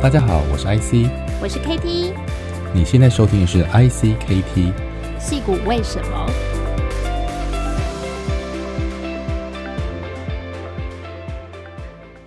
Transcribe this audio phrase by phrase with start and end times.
[0.00, 1.10] 大家好，我是 IC，
[1.42, 2.14] 我是 KT，
[2.72, 4.72] 你现在收听的是 IC KT，
[5.18, 6.26] 戏骨为什么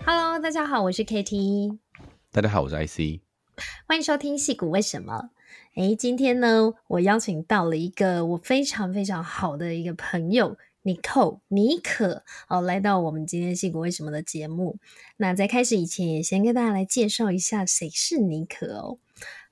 [0.05, 1.77] ？Hello，大家好，我是 KT，
[2.33, 3.21] 大家好，我是 IC，
[3.87, 5.29] 欢迎收听戏骨为什么？
[5.75, 10.57] 诶，今天呢，我邀请到了一个我非常非常好的一个朋友。
[10.83, 14.77] 妮可，妮可，哦，来到我们今天矽谷为什么的节目。
[15.17, 18.97] 那在开始以前，也先跟大家来介绍一下谁是妮可哦。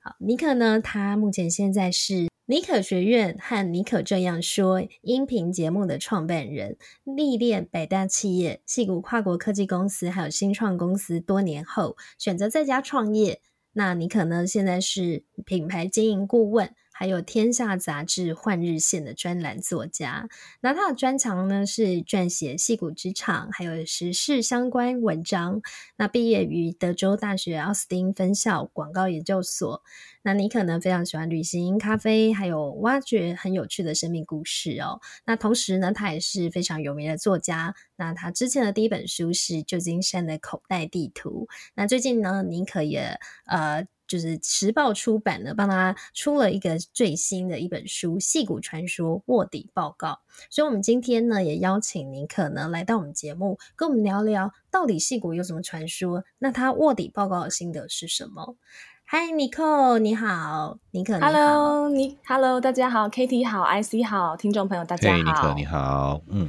[0.02, 13.40] 好，妮可呢，她目前现在是妮可学院和妮可这样说音频节目的创办人，历练百大企业、矽谷跨国科技公司还有新创公司多年后，选择在家创业。
[13.72, 16.74] 那妮可呢，现在是品牌经营顾问。
[17.00, 20.28] 还有《天下杂志》《换日线》的专栏作家，
[20.60, 25.62] 那他的专长呢是撰写戏骨职场还有时事相关文章。
[25.96, 29.82] 那毕业于德州大学奥斯汀分校广告研究所。
[30.20, 35.00] 那你可呢非常喜欢旅行、咖啡，还有挖掘很有趣的生命故事哦。
[35.24, 37.74] 那同时呢，他也是非常有名的作家。
[37.96, 41.46] 那他之前的第一本书是《旧金山的口袋地图》。
[41.74, 43.86] 那最近呢，妮可也呃。
[44.10, 50.08] 就是时报出版的，帮他出了一个最新的一本书《戏骨传说卧底报告》。
[50.50, 56.24] 所以，我们今天呢，也邀请尼可呢来到我们节目，跟我们聊聊到底戏骨有什么传说。
[56.40, 58.56] 那他卧底报告的心得是什么？
[59.04, 66.48] 嗨，尼克，你好，尼克，你好，Hello，你，Hello，大家好，Kitty 好，IC 好，听众朋友大家好，妮可你好，嗯，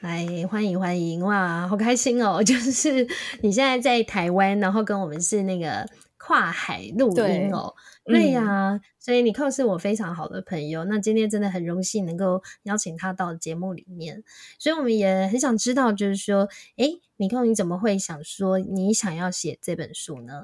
[0.00, 3.06] 嗨，欢迎欢迎，哇，好开心哦， 就是
[3.42, 5.86] 你现在在台湾，然后跟我们是那个。
[6.26, 7.72] 跨海录音哦，
[8.04, 10.84] 对呀、啊嗯，所以尼克是我非常好的朋友。
[10.86, 14.24] 那今天真的很荣幸能够邀请他到节目里面，
[14.58, 20.42] 所以我们也很想知道，就是说，诶，尼克你怎么会想说你想要写这本书呢？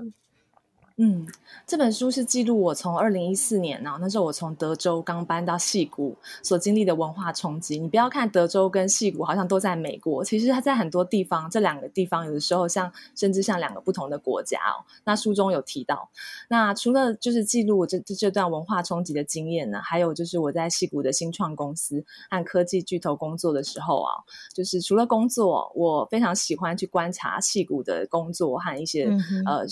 [0.97, 1.27] 嗯，
[1.67, 7.79] 这本书是记录我从二零一四年呢，那时候我从德州刚搬到戏谷所经历的文化冲击。
[7.79, 14.85] 你不要看德州跟戏谷好像都在美国，其实它在很多地方，这两个地方有的时候像甚至像两个不同的国家哦。
[15.05, 16.11] 那书中有提到，
[16.49, 24.13] 那除了就是记录我这这段文化冲击的经验呢，还有就是我在戏谷的新创公司和科技巨头工作的时候啊，
[24.53, 29.65] 就是除了工作，我非常喜欢去观察戏谷的工作和一些、嗯、呃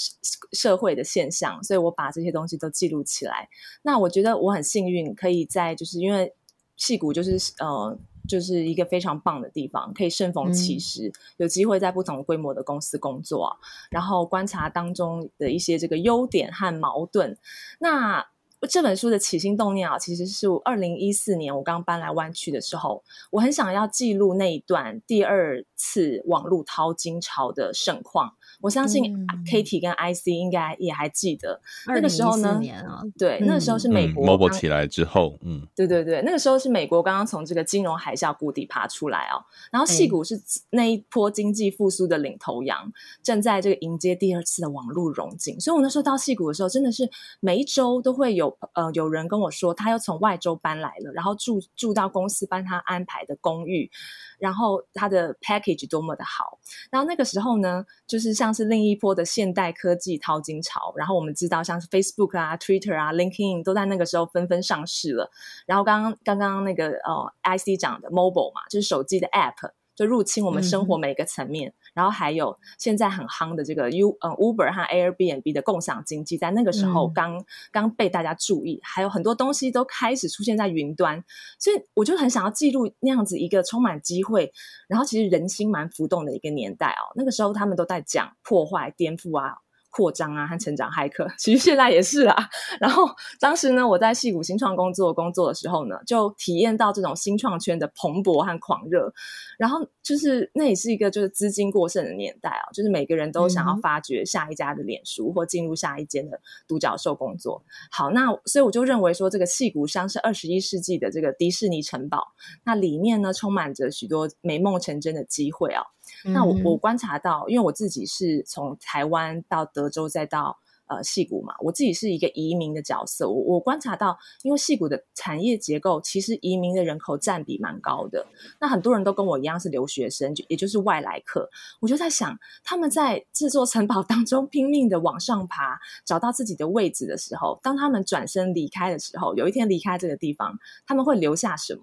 [0.53, 1.05] 社会的。
[1.11, 3.49] 现象，所以我把这些东西都记录起来。
[3.83, 6.33] 那我觉得我很幸运，可以在就是因为
[6.77, 7.99] 戏谷就是呃
[8.29, 13.59] 就是一个非常棒的地方，可以顺逢其时，嗯、有机会在不同规模的公司工作，
[13.91, 17.37] 然后观察当中的一些这个优点和矛盾。
[17.81, 18.25] 那
[18.69, 28.35] 这本书的起心动念啊，其实是我二零一四年我刚搬来湾区的时候，我很想要记录那一段第二次网络淘金潮的盛况。
[28.61, 32.59] 我相信 Katie 跟 IC 应该也还记得、嗯、那个时候呢。
[32.61, 39.43] 年啊、对、嗯，那个时候是美国、嗯、mobile 起来之后，嗯，对对对，那个时候是美国刚刚从这个金融海啸谷底爬出来哦。
[39.71, 40.41] 然后戏谷是
[40.71, 45.59] 那一波经济复苏的领头羊，正在这个迎接第二次的网络融景。
[45.59, 47.09] 所以我那时候到戏谷的时候，真的是
[47.41, 53.91] 每一周都会有呃有人跟我说，他又从外州搬来了，然后住住到公司帮他安排的公寓，
[54.39, 56.59] 然后他的 package 多么的好。
[56.91, 58.51] 然后那个时候呢，就是像。
[58.53, 65.31] 是另一波的现代科技淘金潮，然后我们知道，像是 Facebook 啊、Twitter 啊、LinkedIn 都在那个时候纷纷上市了。
[65.67, 69.71] 然后刚刚刚刚那个呃，IC 讲的 Mobile 嘛，就是手机的 App。
[69.97, 81.23] 就入侵我们生活每个层面，嗯，然后还有现在很夯的这个 U 嗯 Uber 和 Airbnb 的共享经济，在那个时候刚、嗯、刚被大家注意，还有很多东西都开始出现在云端，
[81.59, 84.53] 所以我就很想要记录那样子一个充满机会，
[84.89, 87.13] 然后其实人心蛮浮动的一个年代哦。
[87.15, 89.59] 那个时候他们都在讲破坏、颠覆啊。
[89.91, 92.49] 扩张啊，和成长骇客，其实现在也是啊。
[92.81, 93.09] 然后
[93.39, 99.13] 当时呢，我在戏谷新创工作工作的时候呢，就体验到这种新创圈的蓬勃和狂热。
[99.59, 107.63] 然后就是那也是一个就是资金过剩的年代啊，就是每个人都想要发掘下一家的脸书、嗯、或进入下一间的独角兽工作。
[107.91, 112.29] 好，那所以我就认为说，这个戏谷乡是二十一世纪的这个迪士尼城堡，
[112.65, 115.83] 那里面呢充满着许多美梦成真的机会啊。
[116.25, 123.29] 那我我观察到，因为我自己是从台湾到德州再到呃戏谷嘛，我自己是一个移民的角色。
[123.29, 128.27] 我我观察到，因为戏谷的产业结构其实移民的人口占比蛮高的。
[128.61, 131.49] 那很多人都跟我一样是留学生，就也就是外来客。
[131.81, 141.83] 我就在想，他们在这座城堡当中拼命的往上爬，找到自己的位置的时候，当他们转身离开的时候，有一天离开这个地方，他们会留下什么？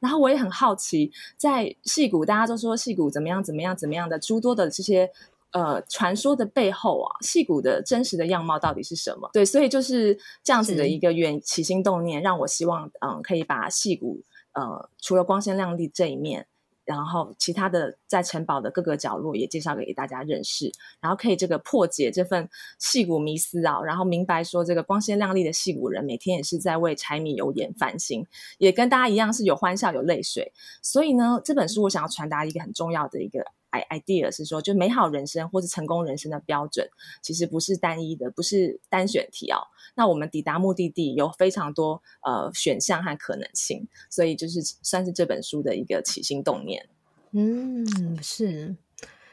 [0.00, 5.10] 然后我也很好奇，在戏骨，大家都说戏骨怎么样怎么样怎么样的诸多的这些
[5.52, 9.30] 呃传说的背后啊，戏骨的真实的样貌到底是什么？
[9.32, 14.22] 对，所以就是这样子的一个愿起心动念，让我希望嗯可以把戏骨
[14.52, 16.46] 呃除了光鲜亮丽这一面。
[16.84, 20.70] 然后，其他的在城堡的各个角落也介绍给大家认识，
[21.00, 22.48] 然后可以这个破解这份
[22.78, 28.26] 戏骨迷思啊，然后明白说这个光鲜亮丽的戏骨人每天也是在为柴米油盐烦心，
[28.58, 30.52] 也跟大家一样是有欢笑有泪水。
[30.82, 33.44] 所以呢，这本书我想要传达一个很重要的一个。
[33.88, 36.86] idea 是说，就美好人生或是成功人生的标准，
[37.22, 39.64] 其实不是单一的，不是单选题哦。
[39.94, 46.88] 那我们抵达目的地有非常多呃选项和可能性，所以就是算是这本书的一个起心动念。
[47.32, 47.86] 嗯，
[48.22, 48.76] 是。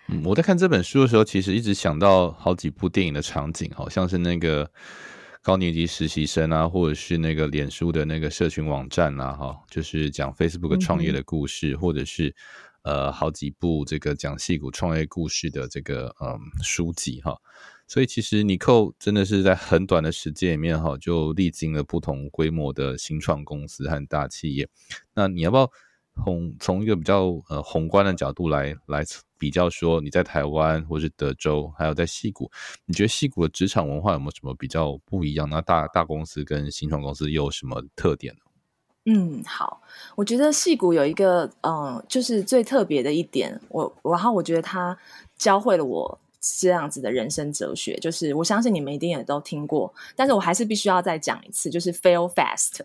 [0.08, 4.70] 嗯，我在看这本书的时候，其实一直想到好几部电影的场景，好像是那个
[5.42, 12.36] 高年级实习生啊，或者是那个脸书的那个社群网站啊，哈，就是讲 Facebook 创业的故事，嗯、或者是。
[12.84, 17.38] 呃，好几部这个讲矽谷创业故事的这个嗯书籍哈，
[17.90, 24.70] 所以其实尼寇真的是在很短的时间里面哈，就历经了不同规模的新创公司和大企业。
[25.16, 25.68] 那你要不要
[26.24, 29.04] 从从一个比较呃宏观的角度来来
[29.40, 32.52] 比较说，你在台湾或是德州，还有在矽谷，
[32.86, 35.50] 你觉得矽谷的职场文化有没有什么比较不一样？
[35.50, 38.42] 那大大公司跟新创公司有什么特点呢？
[39.06, 39.82] 嗯，好，
[40.16, 44.96] 我觉得戏谷有一个，嗯，就是最特别的一点，我，然后我觉得它
[45.36, 52.80] 教会了我这样子的人生哲学，就是我相信你们一定也都听过，但是我还是必须要再讲一次，就是 fail fast。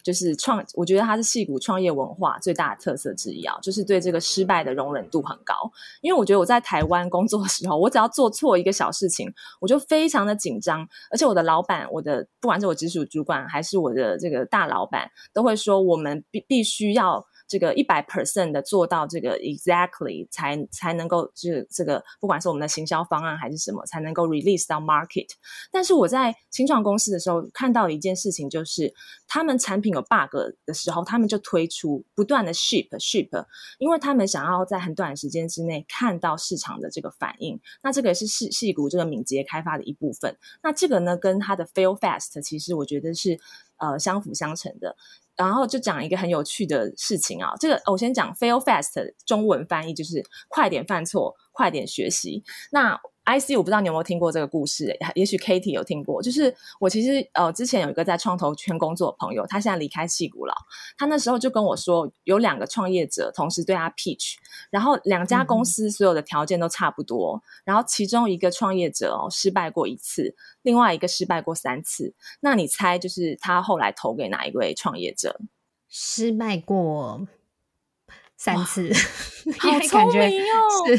[0.00, 5.54] 就是创，我觉得它是矽谷创业文化最大的特色之一啊，就是对这个失败的容忍度很高。
[6.00, 17.26] 因为我觉得我在台湾工作的时候，我只要做错一个小事情，我就非常的紧张，而且我的老板，我的不管是我直属主管还是我的这个大老板，都会说我们必必须要。
[17.48, 25.28] 这个一百 percent 的做到这个 exactly 才才能够，就是这个不管是我们的行销方案还是什么，才能够 release 到 market。
[25.72, 28.92] 但是我在新创公司的时候看到一件事情，就是
[29.26, 30.36] 他们产品有 bug
[30.66, 33.46] 的时候，他们就推出不断的 ship ship，
[33.78, 37.58] 因为他们想要在很短时间之内看到市场的这个反应。
[37.82, 40.36] 那这个也是矽矽谷这个敏捷开发的一部分。
[40.62, 43.40] 那这个呢，跟它的 fail fast 其实我觉得是
[43.78, 44.94] 呃相辅相成的。
[45.38, 52.42] 然后就讲一个很有趣的事情啊，这个我先讲 fail fast 中文翻译就是快点犯错，快点学习。
[52.72, 56.22] 那 IC 我不知道你有没有听过这个故事，也许 Katie 有听过。
[56.22, 60.54] 就是我其实呃之前有一个在创投圈工作的朋友，他现在离开戏谷了。
[60.96, 64.36] 他那时候就跟我说，有两个创业者同时对他 pitch，
[64.70, 72.14] 然后两家公司所有的条件都差不多，嗯、然后其中一个创业者哦失败过一次，另外一个失败过三次。
[72.40, 75.38] 那你猜就是他后来投给哪一位创业者？
[75.90, 77.26] 失败过。
[78.38, 78.88] 三次，
[79.58, 80.86] 好聪明哦！
[80.86, 80.96] 是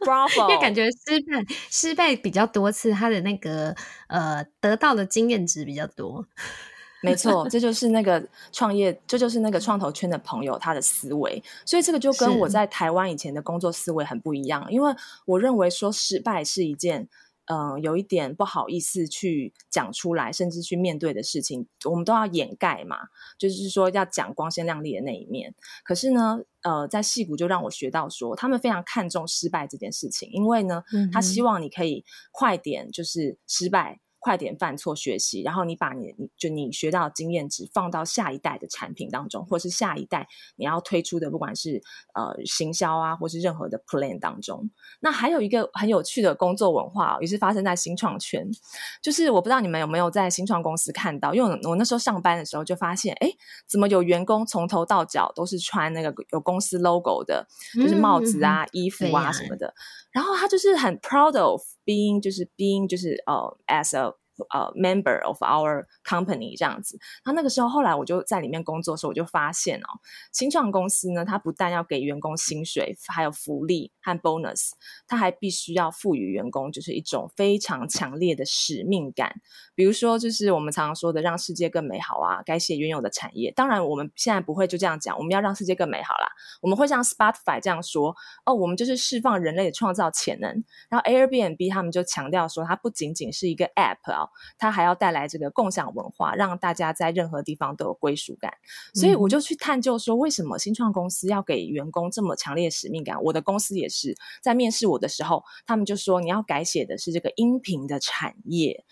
[0.00, 0.42] ，Bravo！
[0.52, 3.74] 因为感觉失败失败比较多次，他的那个
[4.08, 6.26] 呃得到的经验值比较多。
[7.00, 8.22] 没错，这就是那个
[8.52, 11.42] 创业，这就是那个创投圈的朋友他的思维。
[11.64, 14.94] 所以这个就跟我在台湾以前的工作思维很不一样，因为
[15.24, 17.08] 我认为说失败是一件。
[17.46, 22.96] 嗯、呃，有一点不好意思去讲出来，甚至去面对的事情，我们都要掩盖嘛。
[23.38, 25.54] 就是说，要讲光鲜亮丽的那一面。
[25.84, 34.00] 可是呢，呃，在戏骨就让我学到说，他们非常看重失败这件事情，因为呢，他希望你可以快点就是失败。
[34.22, 41.82] 快点犯错学习，然后你把你就你学到的经验值放到下一代的产品当中，或是下一代你要推出的，不管是
[42.14, 44.70] 呃行销啊，或是任何的 plan 当中。
[45.00, 48.48] 那还有一个很有趣的工作文化，也是发生在新创圈，
[49.02, 53.28] 就是我不知道你们有没有在新创公司看到，因为我那时候上班的时候就发现，哎，
[53.66, 59.74] 怎么有员工从头到脚都是穿那个有公司 logo 的，就是帽子啊、嗯、衣服啊什么的，
[60.11, 64.13] 然后他就是很 proud of being，就是 being，就是呃 as a
[64.50, 69.88] 呃、，member of our company 这样子，那那个时候后来我就在里面工作的时候，我就发现哦，
[70.32, 74.70] 新创公司呢，它不但要给员工薪水，还有福利和 bonus，
[75.06, 79.34] 它还必须要赋予员工就是一种非常强烈的使命感。
[79.74, 83.50] 比如说，就是我们常常说的让世界更美好啊，改写原有的产业。
[83.52, 86.28] 当然，我们现在不会就这样讲，我们要让世界更美好啦。
[86.60, 90.64] 我们会像 Spotify 这样说哦，我们就是释放人类的创造潜能。
[90.88, 94.21] 然后 Airbnb 他们就强调说，它不仅仅是一个 App 啊。
[94.58, 98.52] 它还要带来这个共享文化，让大家在任何地方都有归属感。
[98.94, 103.22] 所以我就去探究说，为什么新创公司要给员工这么强烈的使命感？
[103.22, 108.84] 我的公司也是在面试我的时候，他们就说你要改写的是这个音频的产业。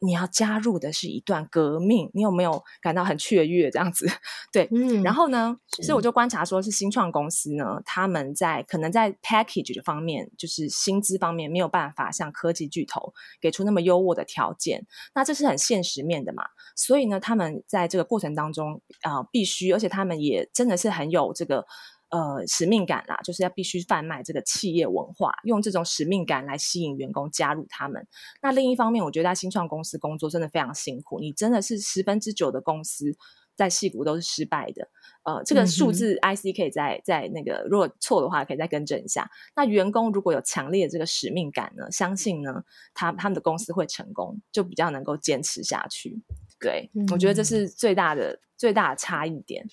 [0.00, 4.06] 你要加入的是一段革命，你有没有感到很雀跃这样子？
[4.52, 16.44] 对，嗯，然后呢，所以我就观察说，是新创公司呢，他们在可能在 package 的方面，就是薪资方面没有办法像科技巨头给出那么优渥的条件，那这是很现实面的嘛。
[16.76, 21.66] 所以呢，他们在这个过程当中啊，呃，必须，而且他们也真的是很有这个。
[22.10, 28.06] 呃，使命感啦，就是要必须贩卖这个企业文化，用这种使命感来吸引员工加入他们。
[28.40, 33.14] 那另一方面，我觉得在新创公司工作真的非常辛苦，你真的是十分之九的公司
[33.56, 34.88] 在矽谷都是失败的。
[35.24, 39.30] 呃，这个数字 IC 可以在在那个如果错的话，可以再更正一下。
[39.54, 46.18] 那员工如果有强烈的这个使命感呢，相信呢，他他们的公司会成功，就比较能够坚持下去。
[46.58, 49.68] 对，嗯，我觉得这是最大的最大的差异点。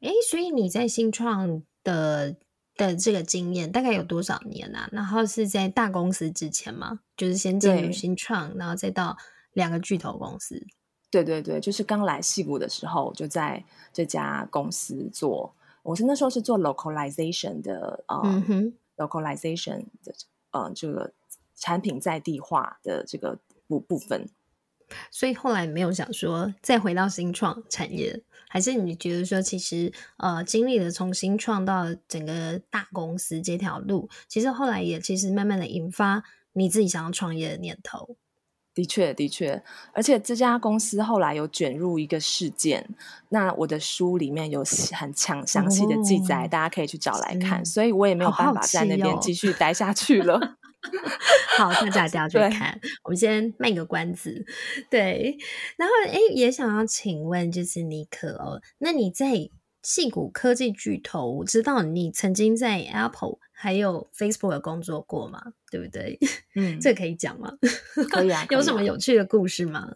[0.00, 2.36] 哎，所以你在新创的
[2.76, 4.88] 的这个经验大概有多少年啊？
[4.92, 7.00] 然后是在大公司之前吗？
[7.16, 9.16] 就是先进入新创，然后再到
[9.52, 10.64] 两个巨头公司。
[11.10, 15.54] 对对对，就是刚来戏谷的时候，就在这家公司做。
[15.82, 20.14] 我是那时候是做 localization 的，呃、嗯哼，localization 的
[20.50, 21.12] 呃这个
[21.56, 24.28] 产品在地化的这个部部分。
[25.10, 38.16] 所以后来没有想说再回到新创产业，还是你觉得说其实呃经历了从新创到整个大公司这条路，其实后来也其实慢慢的引发你自己想要创业的念头。
[38.74, 39.60] 的确，的确，
[39.92, 42.88] 而且这家公司后来有卷入一个事件，
[43.30, 47.64] 那我的书里面有很详详细的记载，哦，大家可以去找来看。
[47.64, 50.38] 所以我也没有办法在那边继续待下去了。
[50.38, 50.57] 好，
[51.56, 52.78] 大家一定要去看。
[53.04, 54.44] 我们先卖个关子，
[54.90, 55.36] 对。
[55.76, 59.50] 然后，哎，也想要请问，就是尼克哦，那你在
[59.82, 65.42] 戏骨科技巨头，我知道你曾经在 Apple 还有 Facebook 有工作过嘛？
[65.70, 66.18] 对不对？
[66.54, 67.52] 嗯，这可以讲吗？
[68.10, 68.46] 可以啊。
[68.50, 69.88] 有什么有趣的故事吗？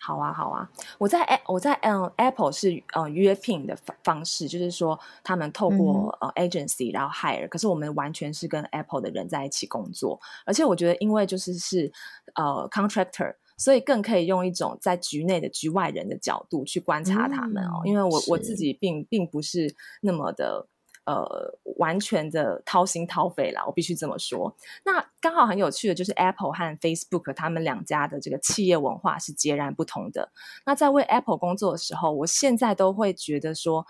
[0.00, 11.92] 好啊，好啊，我在 A 我在嗯 Apple 是呃约聘的方方式，就是说他们透过呃 agency 然后 hire，可是我们完全是跟 Apple 的人在一起工作，而且我觉得因为就是是
[12.34, 20.66] 呃 contractor，所以更可以用一种在局内的局外人的角度去观察他们哦，嗯、因为我我自己并并不是那么的。
[21.08, 24.54] 呃，完全的掏心掏肺啦，我必须这么说。
[24.84, 30.30] 那刚好很有趣的就是 Apple 和 Facebook 他们两家的这个企业文化是截然不同的。
[30.66, 33.86] 那在为 Apple 工作的时候，我现在都会觉得说。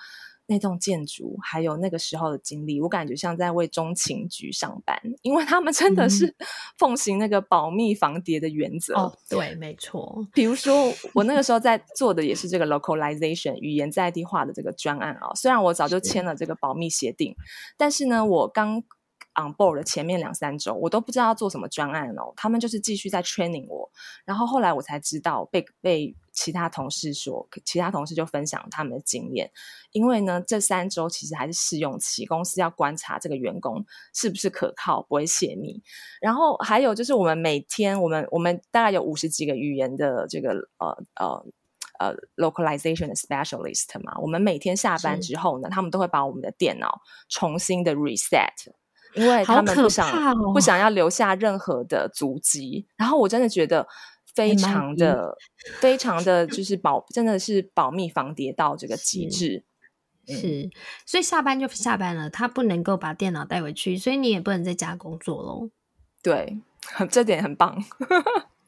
[0.50, 6.34] 那栋建筑，还有那个时候的经历，我感觉像在为中情局上班，因为他们真的是
[6.78, 8.94] 奉行那个保密防谍的原则。
[8.94, 10.26] 哦，对，没错。
[10.32, 15.34] 比如说，我那个时候在做的也是这个 localization 语言在地化的这个专案啊。
[15.34, 17.36] 虽然我早就签了这个保密协定，
[17.76, 18.78] 但是呢，我刚
[19.34, 22.32] on board 的前面两三周，我都不知道要做什么专案哦。
[22.34, 23.90] 他们就是继续在 training 我，
[24.24, 26.16] 然后后来我才知道被被。
[26.38, 29.50] 其他同事说，其他同事就分享他们的经验，
[29.90, 35.82] 因为呢，这三周其实还是试用期，公司要观察这个员工是不是可靠，不会泄密。
[36.20, 41.44] 然后还有就是，我们每天，我们我们大概有五十几个语言的这个呃呃
[41.98, 48.52] 呃 localization 的 specialist 嘛，我们每天下班之后呢，他们都会把我们的电脑重新的 reset，
[49.14, 52.86] 因为他们不想、哦、不想要留下任何的足迹。
[52.96, 53.88] 然后我真的觉得。
[54.38, 55.36] 非常的，
[55.80, 59.64] 非常的就是保，真的是保密防谍到这个极致。
[60.26, 60.70] 是，是，
[61.04, 65.70] 所以下班就下班了，他不能够把电脑带回去，所以你也不能在家工作喽。
[66.22, 66.58] 对，
[67.10, 67.82] 这点很棒，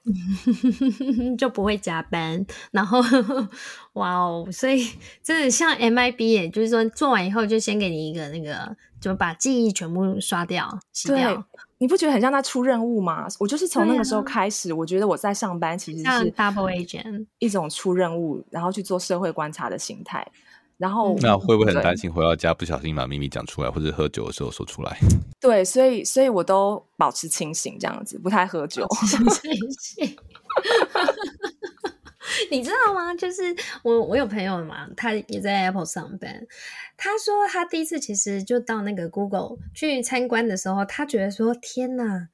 [1.37, 2.45] 就不会加班。
[2.71, 3.01] 然后，
[3.95, 4.89] 哇哦，所以
[5.23, 11.45] 真的像 MIB，也就是说做完以后就先给你一个那个，就把记忆全部刷掉、洗掉。
[11.81, 13.27] 你不觉得很像在出任务吗？
[13.39, 20.27] 我就是从那个时候开始，我觉得我在上班其实是 double agent，一种出任务，然后去做社会观察的心态。
[20.77, 24.99] 然后那会不会很担心回到家不小心把秘密讲出来，或者喝酒的时候说出来？
[25.41, 28.87] 对，所以所以我都保持清醒，这样子不太喝酒。
[29.09, 29.27] 清
[29.73, 30.17] 醒。
[32.51, 33.15] 你知道吗？
[33.15, 33.43] 就是
[33.83, 36.47] 我，我有朋友嘛，他也在 Apple 上班。
[36.97, 42.29] 他说他第一次其实就到那个 Google 去参观的时候，他觉得说：“天哪，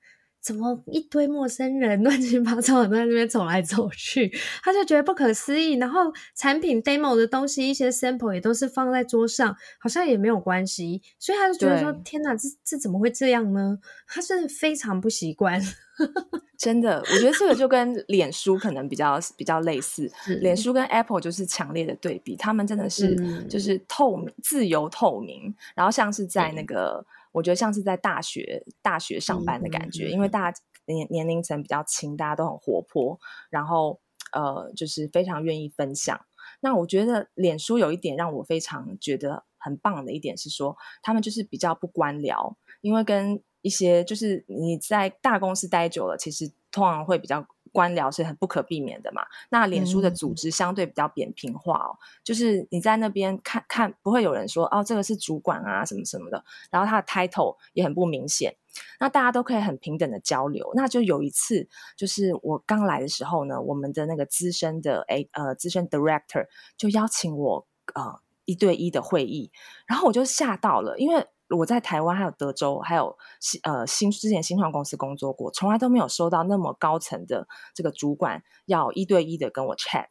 [0.46, 5.72] 怎么一堆陌生人乱七八糟的在那边走来走去？”他就觉得不可思议。
[5.72, 11.02] 然后产品 demo 的东西，一些 sample 也都是放在桌上，好像也没有关系。
[11.18, 13.76] 所以他就觉得说：“天哪，这这怎么会这样呢？”
[14.06, 15.60] 他是非常不习惯。
[16.58, 20.10] 真的，我觉得这个就跟脸书可能比较比较类似。
[20.40, 23.16] 脸书跟 Apple 就是强烈的对比，他们真的是
[23.48, 27.04] 就是透明、自由透明，然后像是在那个，
[27.36, 34.00] 我觉得像是在大学大学上班的感觉，因为大家年年龄层比较轻，大家都很活泼，然后
[34.32, 36.18] 呃，就是非常愿意分享。
[36.60, 47.46] 那我觉得脸书有一点让我非常觉得很棒的一点是说，他们就是比较不官僚，因为跟一些就是你在大公司待久了，其实通常会比较。
[47.76, 49.22] 官僚是很不可避免的嘛。
[49.50, 56.42] 那脸书的组织相对比较扁平化哦，嗯、就是你在那边看看，不会有人说哦，这个是主管啊什么什么的。
[56.70, 58.56] 然后他的 title 也很不明显，
[58.98, 60.72] 那大家都可以很平等的交流。
[60.74, 61.68] 那就有一次，
[61.98, 66.46] 就是我刚来的时候呢，我们的那个资深的诶呃资深 director
[66.78, 69.52] 就邀请我呃一对一的会议，
[69.86, 71.26] 然后我就吓到了，因为。
[71.50, 80.06] 我在台湾还有德州，还有新呃新之前新创公司工作过，从来都没有收到那么高层的这个主管要一对一的跟我 chat。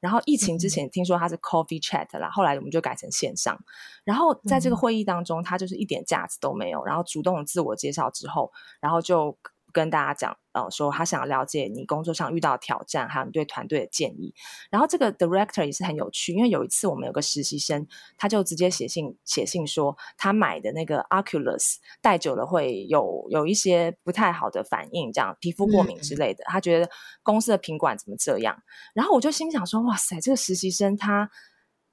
[0.00, 3.58] 然后疫情之前听说他是 coffee chat 啦，后来我们就改成线上。
[4.04, 9.36] 然后在这个会议当中，他就是一点架子都没有，然后主动自我介绍之后，然后就。
[9.72, 14.34] 跟大家讲，呃，说他想要了解你工作上遇到的挑战，还有你对团队的建议。
[14.70, 26.42] 然后这个 director 也是很有趣，因为有一次我们有个实习生，他就直接写信写信说，他买的那个 Oculus 戴久了会有有一些不太好的反应，这样皮肤过敏之类的。
[26.44, 26.90] 嗯、他觉得
[27.22, 28.62] 公司的品管怎么这样？
[28.94, 31.30] 然后我就心想说，哇塞，这个实习生他。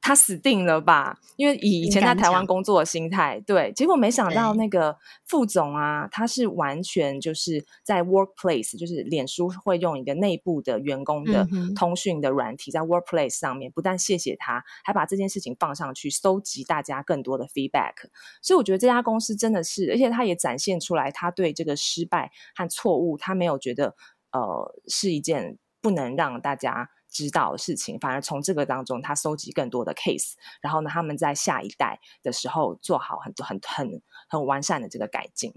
[0.08, 1.20] 他死定了吧？
[1.36, 4.96] 因为以以前在台湾工作的心态，对，结果没想到那个
[5.26, 11.46] 副总啊，他是完全就是在 Workplace，就是脸书会用一个内部的员工的
[11.76, 17.96] 通讯的软体，在 Workplace 上面，不但谢谢他，还把这件事情放上去，搜集大家更多的 feedback。
[18.42, 23.94] 所以我觉得这家公司真的是，而且他也展现出来，他对这个失败和错误，他没有觉得
[24.32, 26.92] 呃是一件不能让大家。
[27.18, 35.52] 知道的事情，反而从这个当中，他收集更多的 case，然后呢，他们在下一代的时候做好很多很很很完善的这个改进。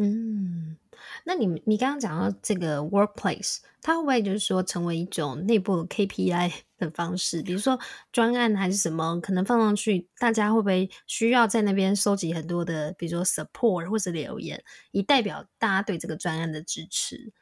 [0.00, 0.76] 嗯，
[1.24, 7.42] 那你你刚刚讲到这个 workplace，它会不会就是说成为一种内部 KPI 的方式？
[7.42, 7.76] 比如说
[8.12, 17.32] 专案还是什么，可能放上去，大家会不会需要在那边收集很多的，比如说 support 或是留言，以代表大家对这个专案的支持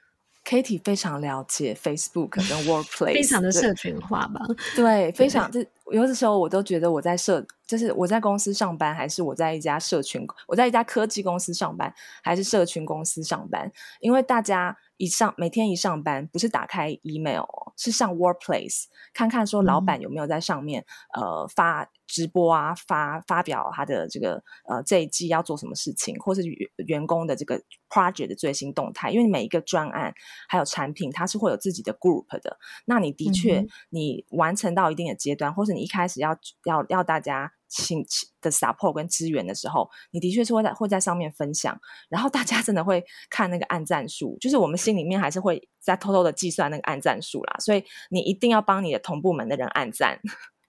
[0.47, 4.41] ？Katie 非常了解 Facebook 跟 Workplace， 非常的社群化吧？
[4.77, 5.51] 对，对非常。
[5.51, 13.71] 这有的时候我都觉得我在社，就是我在公司上班，还是我在一家社群，我在一家科技公司上班，还是社群公司上班？
[14.01, 14.77] 因为大家。
[14.99, 17.45] 一上每天一上班，不是打开 email，
[17.77, 29.11] 是上 Workplace 看看说老板有没有在上面、嗯、呃发直播啊，发发表他的这个呃这一季要做什么事情，或是员员工的这个 project 的最新动态。
[29.11, 30.15] 因为每一个专案
[30.49, 32.59] 还有产品，它是会有自己的 group 的。
[32.85, 37.53] 那你的确、嗯、你完成到一定的阶段，或是你一开始要要要大家。
[37.69, 38.07] 请
[38.41, 41.77] 的 support 跟支援的时候，你的确是会在会在上面分享，
[42.09, 47.57] 然后大家真的会看那个按赞数，就是我们心里面还是会在偷偷的计算那个按赞数啦。
[47.59, 50.21] 所以你一定要帮你的同部门的人按赞，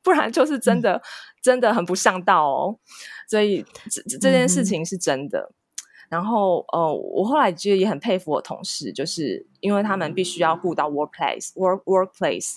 [0.08, 1.02] 不然就是真的、嗯、
[1.44, 2.80] 真的很不上道哦。
[3.28, 5.52] 所以这这件事情是真的。
[5.52, 5.54] 嗯、
[6.08, 12.56] 然后呃，我后来其实也很佩服我同事，就是因为他们必须要顾到 workplace work workplace。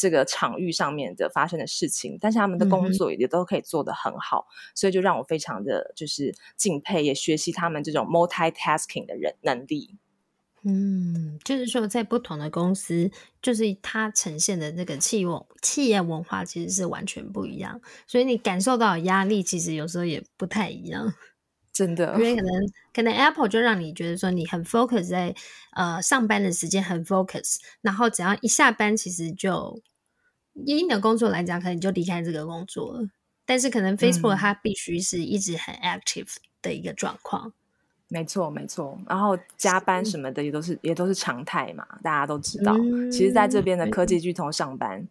[0.00, 9.96] 这个场域上面的发生的事情，但是他们的工作也都可以做得很好，嗯、所以就让我非常的就是敬佩，也学习他们这种 multitasking 的人能力。
[10.64, 15.26] 嗯，就是说在不同的公司，就是它呈现的那个企业
[15.62, 21.14] 企业文化其实是完全不一样，所以你感受到的压力其实有时候也不太一样。
[21.72, 25.32] 真的，因为可能可能 Apple 就让你觉得说你很 focus 在
[25.76, 29.80] 呃上班的时间很 focus，然后只要一下班，其实就
[30.54, 33.08] 以你的工作来讲，可能就离开这个工作了。
[33.46, 37.48] 但是可能 Facebook 它必须是一直很 active 的一个状况。
[37.48, 37.52] 嗯、
[38.08, 38.98] 没错，没错。
[39.06, 42.74] 然后加班什么的也都是也都是常态嘛，大家都知道。
[42.76, 45.06] 嗯、其实在这边的科技巨头上班，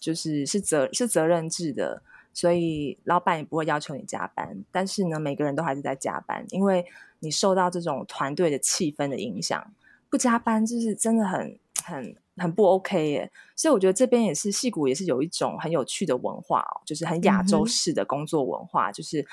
[0.00, 2.02] 就是是责是责任制的。
[2.34, 6.86] 所以老板也不会要求你加班，但是呢，每个人都还是在加班，因为
[7.18, 9.72] 你受到这种团队的气氛的影响，
[10.08, 13.32] 不加班就是真的很很很不 OK 耶。
[13.56, 19.26] 所以我觉得这边也是矽谷也是有一种很有趣的文化哦，就是很亚洲式的工作文化，嗯、就是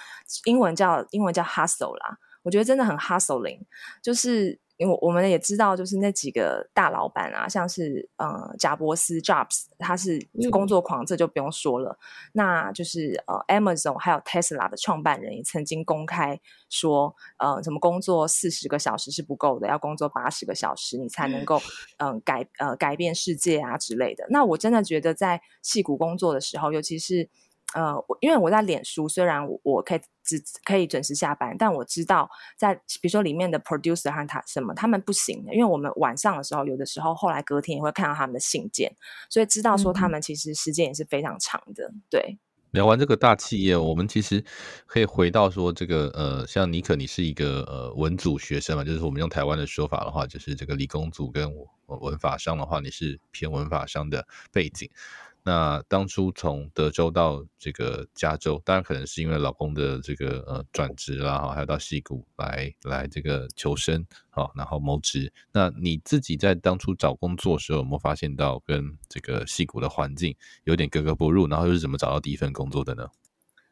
[0.46, 3.60] 英文叫英文叫 hustle 啦，我觉得真的很 hustling，
[4.02, 4.58] 就是。
[4.78, 10.20] 因为我们也知道，就是那几个大老板啊，像是呃贾伯斯 Jobs，他是
[10.52, 11.92] 工作狂，这就不用说了。
[11.92, 16.38] 嗯、那就是呃 Amazon 还有 Tesla 的创办人也曾经公开
[16.70, 21.58] 说，呃，什么工作四十个小时是不够的，要工作八十个小时，你才能够
[22.00, 24.26] 嗯、呃、改呃改变世界啊之类的。
[24.30, 27.30] 那我真的觉得在戏谷工作的时候，尤其是
[27.76, 38.96] 呃，因为我在脸书，虽然我可以只可以准时下班，但我知道在比如说里面的 producer 和他什么，他们不行的，因为我们晚上的时候，有的时候后来隔天也会看到他们的信件，
[39.30, 41.88] 所以知道说他们其实时间也是非常长的。
[41.94, 42.38] 嗯、对，
[42.72, 44.42] 聊完这个大企业，我们其实
[44.88, 51.54] 可以回到说这个呃，像尼可，你是一个呃文组学生嘛，就是我们用台湾的说法的话，就是这个理工组跟
[51.88, 54.90] 文法商的话，你是偏文法商的背景。
[55.48, 65.32] 那当初从德州到这个加州，当然可能是因为老公的这个呃转职啦，哈，还有到西谷来来这个求生，好，然后谋职。
[65.52, 71.48] 那你自己在当初找工作的时候，有没有发现到跟这个西谷的环境有点格格不入？
[71.48, 73.08] 然后又是怎么找到第一份工作的呢？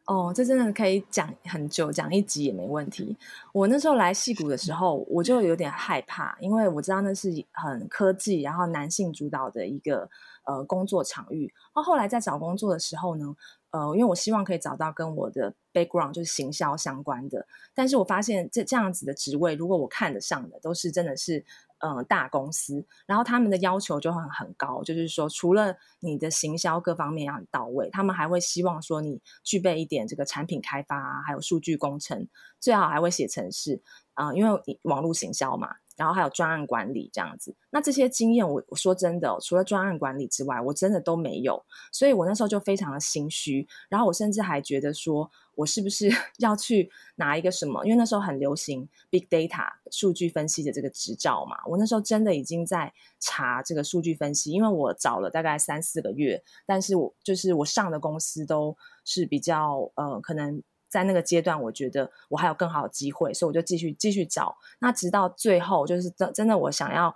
[0.05, 3.17] 哦，这真的可以讲很久，讲一集也没问题。
[3.53, 10.09] 我那时候来戏谷的时候，我就有点害怕，因为我知道那是很科技，然后男性主导的一个。
[10.45, 11.49] 呃，工作场域。
[11.73, 13.33] 那后来在找工作的时候呢，
[13.71, 21.45] 呃，因为我希望可以找到跟我的 background 就是行销相关的，但是我发现这这样子的职位，如果我看得上的，都是真的是
[21.83, 32.27] 呃大公司，然后他们的要求就很很高，就是说除了你的行销各方面要很到位，他们还会希望说你具备一点这个产品开发啊，还有数据工程，
[32.59, 33.81] 最好还会写程式
[34.13, 35.75] 啊，因为网络行销嘛。
[35.95, 43.67] 然后还有专案管理这样子，那这些经验我我说真的，除了专案管理之外，我真的都没有，所以我那时候就非常的心虚。
[43.89, 47.85] 然后我甚至还觉得说，我是不是 要去拿一个什么？
[47.85, 51.57] 因为那时候很流行 big data 数据分析的这个执照嘛。
[51.67, 58.75] 我那时候真的已经在查这个数据分析，因为我找了大概三四个月，但是我就是我上的公司都
[59.05, 60.61] 是比较呃可能。
[60.93, 64.55] 在那个阶段，我觉得我还有更好的机会，所以我就继续继续找。
[64.79, 67.11] 那直到最后，就是真真的我想要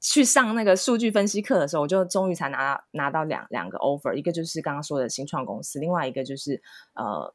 [0.00, 6.62] 去上那个数据分析课的时候，我就终于才拿到拿到两两个 offer，一个就是刚刚说的新创公司，另外一个就是
[6.94, 7.32] 呃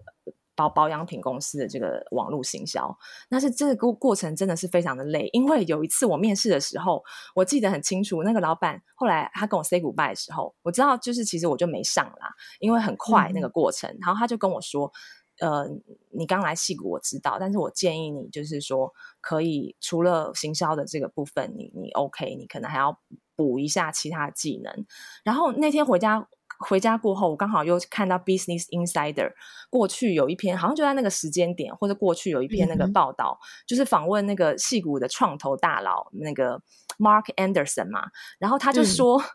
[0.55, 2.97] 保保养品公司的这个网络行销。
[3.29, 7.03] 那是这个过过程真的是非常的累，因为有一次我面试的时候，
[7.35, 14.91] 我记得很清楚，那个老板后来他跟我 say goodbye 的时候，我知道就是其实我就没上啦，因为很快那个过程，嗯、然后他就跟我说。
[15.39, 15.67] 呃，
[16.11, 22.99] 你刚来戏谷，我知道，但是我建议你，就是说，可以除了行销的这个部分，你你 OK，你可能还要
[23.35, 24.85] 补一下其他技能。
[25.23, 26.27] 然后那天回家
[26.59, 29.31] 回家过后，我刚好又看到 Business Insider
[29.69, 36.61] 过去有一篇，好像就在那个时间点，或者过去有一篇那个报道，嗯、就是访问那个戏谷的创投大佬那个
[36.97, 38.07] Mark Anderson 嘛，
[38.39, 39.21] 然后他就说。
[39.21, 39.25] 嗯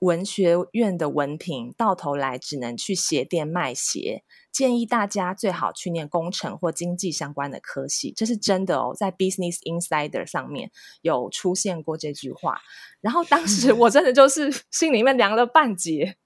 [0.00, 10.70] 文学院的文凭到头来只能去鞋店卖鞋，建议大家最好去念工程或经济相关的科系，这是真的哦，在 Business Insider 上面
[11.02, 12.60] 有出现过这句话。
[13.02, 16.16] 然后当时我真的就是 心里面凉了半截，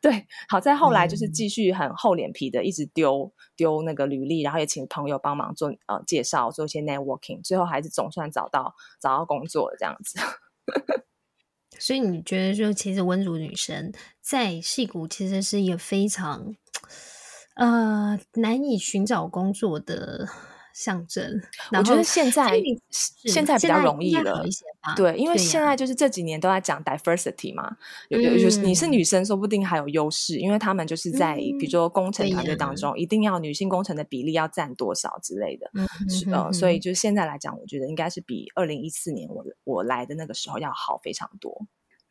[0.00, 10.18] 对，好在后来就是继续很厚脸皮的一直丢丢那个履历，然后也请朋友帮忙做呃介绍，做一些 networking，最后还是总算找到找到工作了这样子。
[11.78, 16.54] 所以你觉得说，其实温族女生在戏骨其实是一个非常
[17.56, 20.28] 呃难以寻找工作的
[20.78, 21.40] 象征。
[21.72, 22.56] 我觉得现在
[23.02, 24.44] 现在比较容易了。
[24.96, 27.76] 对，因为现在就是这几年都在讲 diversity 嘛，
[28.08, 35.70] 有有就是你是女生，说不定还有优势，因为他们就是在比如说工程团队当中，一定要女性工程的比例要占多少之类的。
[35.74, 41.66] 嗯，所以就现在来讲，我觉得应该是比二零一四年我我来的那个时候要好非常多。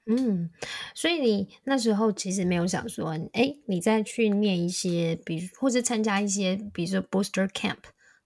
[0.09, 0.49] 嗯，
[0.95, 7.77] 所以你那时候其实没有想说，哎，你再去念一些，比如或者参加一些，比如说 booster camp，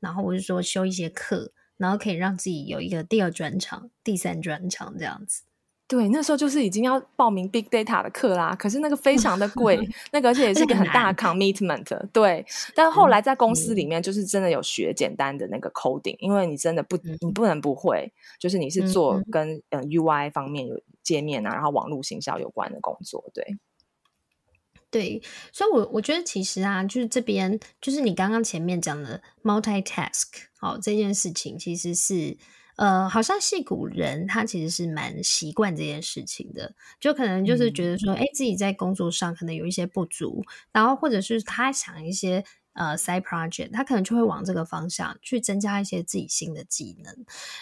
[0.02, 5.44] 然后我就说修一些课，然后可以让自己有一个第二专场、第三专场这样子。
[5.88, 9.78] 对，那时候就是已经要报名 big data 的课啦，可是那个非常的贵，
[10.14, 11.86] 那个而且也是一个很大的 commitment。
[12.14, 18.10] 对，但是后来在公司里面，就是真的有学简单的那个 coding，因为你真的不，你不能不会，
[18.40, 23.30] 就是你是做跟嗯 UI 方面有界面啊，然后网络行销有关的工作。
[23.34, 23.46] 对，
[24.92, 30.28] 对，所以我我觉得其实啊，就是这边就是你刚刚前面讲的 multitask，
[30.60, 32.38] 好，这件事情其实是。
[32.78, 47.14] 呃，好像戏骨人他其实是蛮习惯这件事情的，就可能就是觉得说，哎、嗯，自己在工作上可能有一些不足，然后或者是他想一些呃 side project，他可能就会往这个方向去增加一些自己新的技能。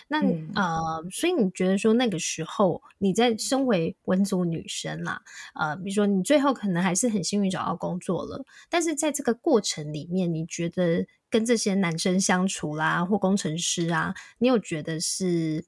[0.08, 5.22] 那、嗯、呃，所以你觉得说那个时候你在身为文组女生啦，
[5.56, 11.06] 呃，比如说你最后可能还是很幸运找到工作了，但是在这个过程里面，你觉得？
[11.32, 15.64] 跟这些男生相处啦，或工程师啊，你有觉得是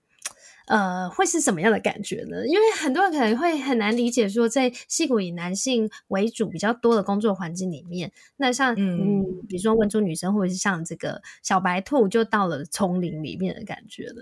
[0.68, 2.46] 呃，会是什么样的感觉呢？
[2.48, 14.22] 因为很多人可能会很难理解，说在戏骨以男性为主比较多的工作环境里面，那像嗯，嗯，比如说文组女生，或者是像这个小白兔，就到了丛林里面的感觉呢？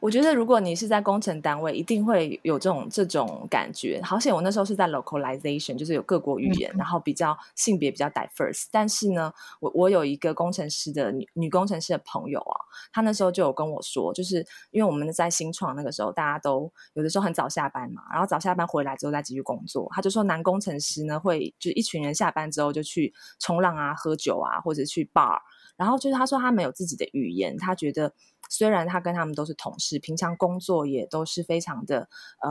[0.00, 4.00] 我觉得如果你是在工程单位，一定会有这种这种感觉。
[4.02, 8.64] 好险，我那时候是在 localization，就是有各国语言，嗯、然后比较性别比较 diverse。
[8.70, 12.56] 但是呢，我我有一个工程师的女女工程师的朋友啊，
[12.92, 19.88] 她那时候就有跟我说，就是因为我们在新创那个时候，大家都有的时候很早下班嘛，然后早下班回来之后再继续工作。
[19.94, 25.38] 他就说，男工程师呢会就一群人下班之后就去冲浪啊、喝酒啊，或者去 bar。
[25.76, 28.12] 然后就是他说他没有自己的语言，他觉得
[28.48, 32.08] 虽然他跟他们都是同事，平常工作也都是非常的
[32.42, 32.50] 呃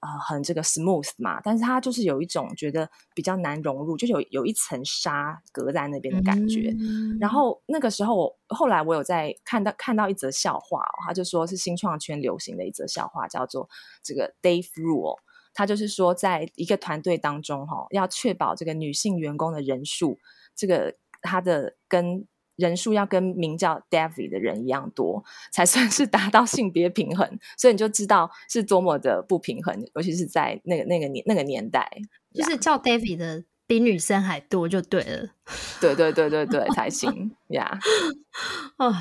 [0.00, 6.74] 呃很这个 smooth 嘛，但是他就是有一种觉得比较难融入，就有有一层纱隔在那边的感觉。
[6.78, 13.68] 嗯、然后那个时候我后来我有在看到看到一则笑话、哦，他就说是新创圈流行的一则笑话，叫做
[14.02, 15.18] 这个 Dave Rule，
[15.52, 20.18] 他就是说在一个团队当中哈、哦，要确保这个女性员工的人数，
[20.54, 22.26] 这个他的跟
[22.60, 27.26] 人数要跟名叫 David 的人一样多， 才算是达到性别平衡。
[27.56, 31.90] 所以你就知道是多么的不平衡，尤其是在那个那个年那个年代，
[32.32, 33.44] 就是叫 David 的。
[33.70, 35.28] 比女生还多就对了，
[35.80, 37.78] 对对对对对才行呀。
[38.78, 38.92] 哦，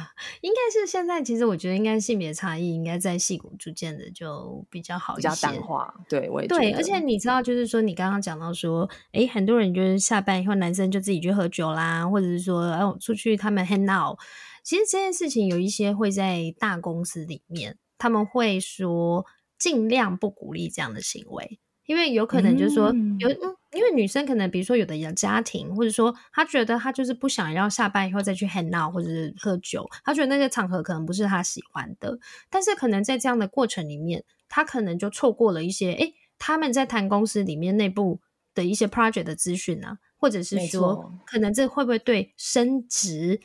[0.42, 5.92] 应该是现在，其实我觉得应该性别差异应该在矽谷逐渐的就比较好一些，比较淡化。
[6.08, 14.20] 对，我也对，而且你知道，就是说你刚刚讲到说，哎，很多人就是下班以后，男生就自己去喝酒啦，或者是说，哎，我，出去他们 hang out。
[14.64, 19.26] 其实这件事情有一些会在大公司里面，他们会说
[19.58, 21.60] 尽量不鼓励这样的行为。
[21.88, 32.18] 因为有可能就是说有，嗯，因为女生可能比如说有的有家庭，或者说她觉得她就是不想要下班以后再去 hang out 或者是喝酒，她觉得那个场合可能不是她喜欢的。
[32.50, 38.20] 但是可能在这样的过程里面，她可能就错过了一些，诶，他们在谈公司里面内部
[38.56, 43.40] 的一些 project 的资讯啊，或者是说，可能这会不会对升职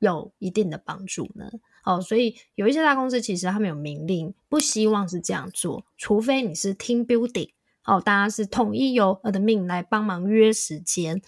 [0.00, 1.48] 有一定的帮助呢？
[1.84, 7.50] 哦，所以有一些大公司其实他们有明令，不希望是这样做，除非你是 team building。
[7.88, 11.22] 哦，大家是统一由 admin 来帮忙约时间。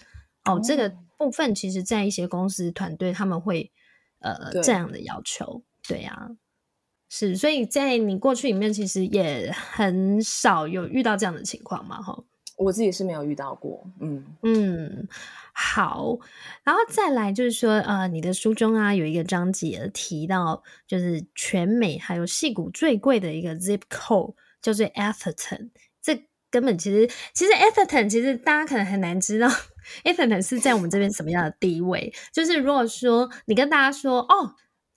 [0.45, 3.71] 哦，这个部分其实，在一些公司团队他们会
[4.19, 5.63] 呃这样的要求。
[5.87, 6.29] 对呀、啊，
[7.09, 12.01] 是，所以在你过去里面，其实也很少有遇到这样的情况嘛？
[12.01, 12.23] 哈，
[12.57, 13.83] 我自己是没有遇到过。
[13.99, 15.07] 嗯嗯，
[15.53, 16.17] 好，
[16.63, 25.90] 然后再来就是说，呃，你的书中啊有一个章节提到，就是全美还有戏谷最贵的一个 zip code 叫做 Atherton 这。
[26.51, 29.49] 根本其实，其实 Atherton 其实大家可能很难知道
[30.03, 32.13] Atherton 是在我们这边什么样的地位。
[32.33, 34.53] 就是如果说你跟大家说哦，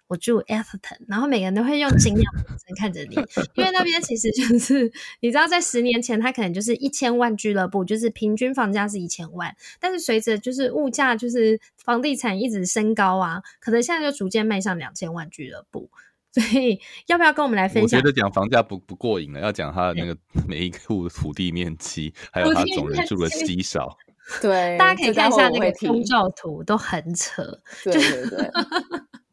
[0.08, 3.14] 我住 Atherton，然后每个人都会用惊讶的眼神看着你，
[3.54, 15.88] 因为那边其实就是你知道，在十年前它可能就是一千万俱乐部，就是平均房价是一千万，但是随着就是物价就是房地产一直升高啊，可能现在就逐渐迈向两千万俱乐部。
[16.34, 17.98] 所以要不要跟我们来分享？
[17.98, 20.16] 我觉得讲房价不不过瘾了，要讲它的那个
[20.48, 23.96] 每一户土地面积，还有它总人数的稀少。
[24.42, 27.42] 对，大家可以看一下那个通照图，都很扯。
[27.84, 28.50] 对对对，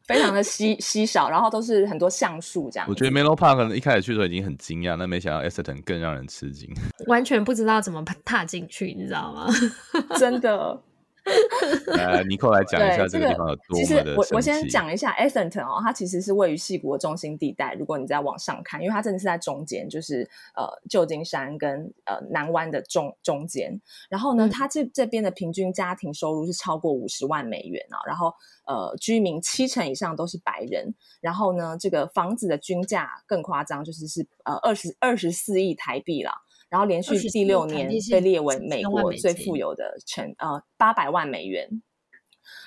[0.06, 2.86] 非常的稀稀少，然后都是很多橡树这样。
[2.88, 6.68] 我觉得 Menlo Park 可能一开始去的时候已经很惊讶，那没想到 Atherton 更让人吃惊，
[7.06, 9.48] 完全不知道怎么踏进去，你知道吗？
[10.18, 10.80] 真的。
[11.86, 13.86] 来，尼克来讲一下这个地方有多么的神奇。
[13.86, 17.74] 其实我我先讲一下 Atherton 哦，它其实是位于矽谷的中心地带。
[17.74, 23.80] 如果你再往上看，因为它真的是在中间，就是呃旧金山跟呃南湾的中中间。
[24.08, 28.02] 然后呢，它这这边的平均家庭收入是超过五十万美元啊。
[28.04, 28.34] 然后
[28.66, 30.92] 呃，居民七成以上都是白人。
[31.20, 36.32] 然后呢，这个房子的均价更夸张，就是是呃二十二十四亿台币啦。
[36.72, 41.68] 然后连续第六年被列为美国最富有的城，呃，八百万美元。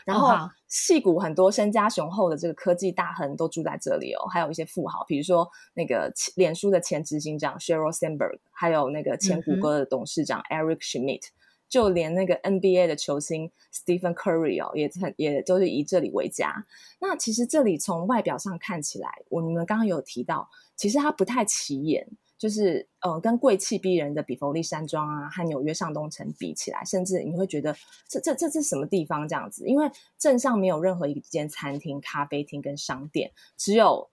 [0.05, 11.33] 然后，戏谷很多身家雄厚的这个科技大亨都住在这里哦，还有一些富豪，比如说那个脸书的前执行长 Sheryl Sandberg，还有那个前谷歌的董事长 Eric Schmidt，、嗯、
[11.67, 16.63] 就连那个 NBA 的球星 Stephen Curry 哦，也很也都是以这里为家。
[16.99, 22.07] 那其实这里从外表上看起来，我你们刚刚有提到，其实它不太起眼。
[22.37, 27.75] 就是呃，跟贵气逼人的比佛利山庄啊，和纽约上东城比起来，甚至你会觉得
[28.07, 29.65] 这这这是什么地方这样子？
[29.67, 34.09] 因为镇上没有任何一间餐厅、咖啡厅跟商店，只有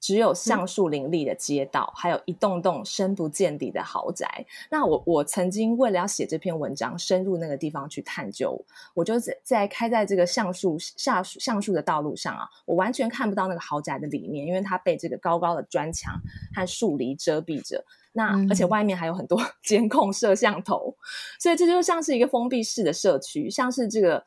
[0.00, 4.44] 只有橡树林立的街道，嗯、还有一栋栋深不见底的豪宅。
[4.70, 8.62] 那我我曾经为了要写这篇文章，深入那个地方去探究，
[8.94, 16.14] 我就在在开在这个橡树下橡树的道路上啊，我完全看不到那个豪宅的里面，因为它被这个高高的砖墙
[16.54, 17.84] 和树篱遮蔽着。
[18.14, 20.94] 那而且外面还有很多 监控摄像头，
[21.40, 24.22] 所以这就像是一个封闭式的社区，像是这个。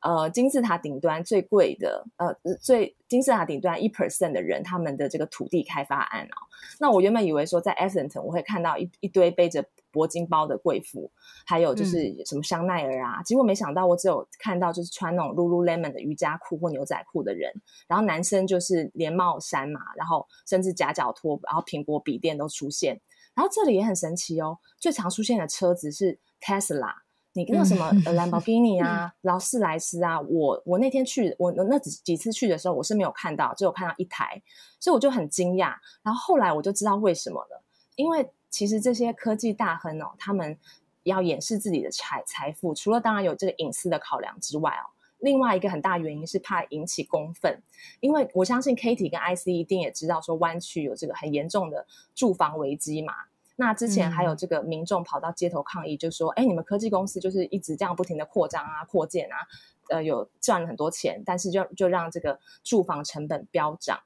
[0.00, 6.36] 呃，金字塔顶端最贵的，呃，最金字塔顶端一 percent 的人，他们的这个土地开发案哦。
[6.78, 11.10] 那我原本以为说在 Essenton 我会看到一一堆背着铂金包的贵妇，
[11.44, 17.52] 还有就是什么香奈儿啊，嗯、结果没想到我只有看到就是穿那种 Lululemon 的瑜伽裤或牛仔裤的人，
[17.86, 22.98] 然后男生就是连帽衫嘛，然后甚至夹脚拖，然后苹果笔电都出现，
[23.34, 26.94] 然后这里也很神奇哦，最常出现的车子是 Tesla。
[27.32, 34.42] 你跟那什么呃兰博基尼啊、劳斯莱斯啊，我我那天去，我那几几次去的时候，我是没有看到，只有看到一台，
[34.80, 35.74] 所以我就很惊讶。
[36.02, 37.62] 然后后来我就知道为什么了，
[37.94, 40.58] 因为其实这些科技大亨哦，他们
[41.04, 44.90] 要掩饰自己的财财富，除了当然有这个隐私的考量之外哦，
[45.20, 47.62] 另外一个很大原因是怕引起公愤，
[48.00, 53.14] 因为我相信 Katie 跟 IC 一定也知道说湾区有这个很严重的住房危机嘛。
[53.60, 59.36] 那之前还有这个民众跑到街头抗议，就说：“哎、嗯，你们科技公司就是一直这样不停的扩张啊、扩建啊，
[59.90, 64.00] 呃，有赚了很多钱，但是就就让这个住房成本飙涨，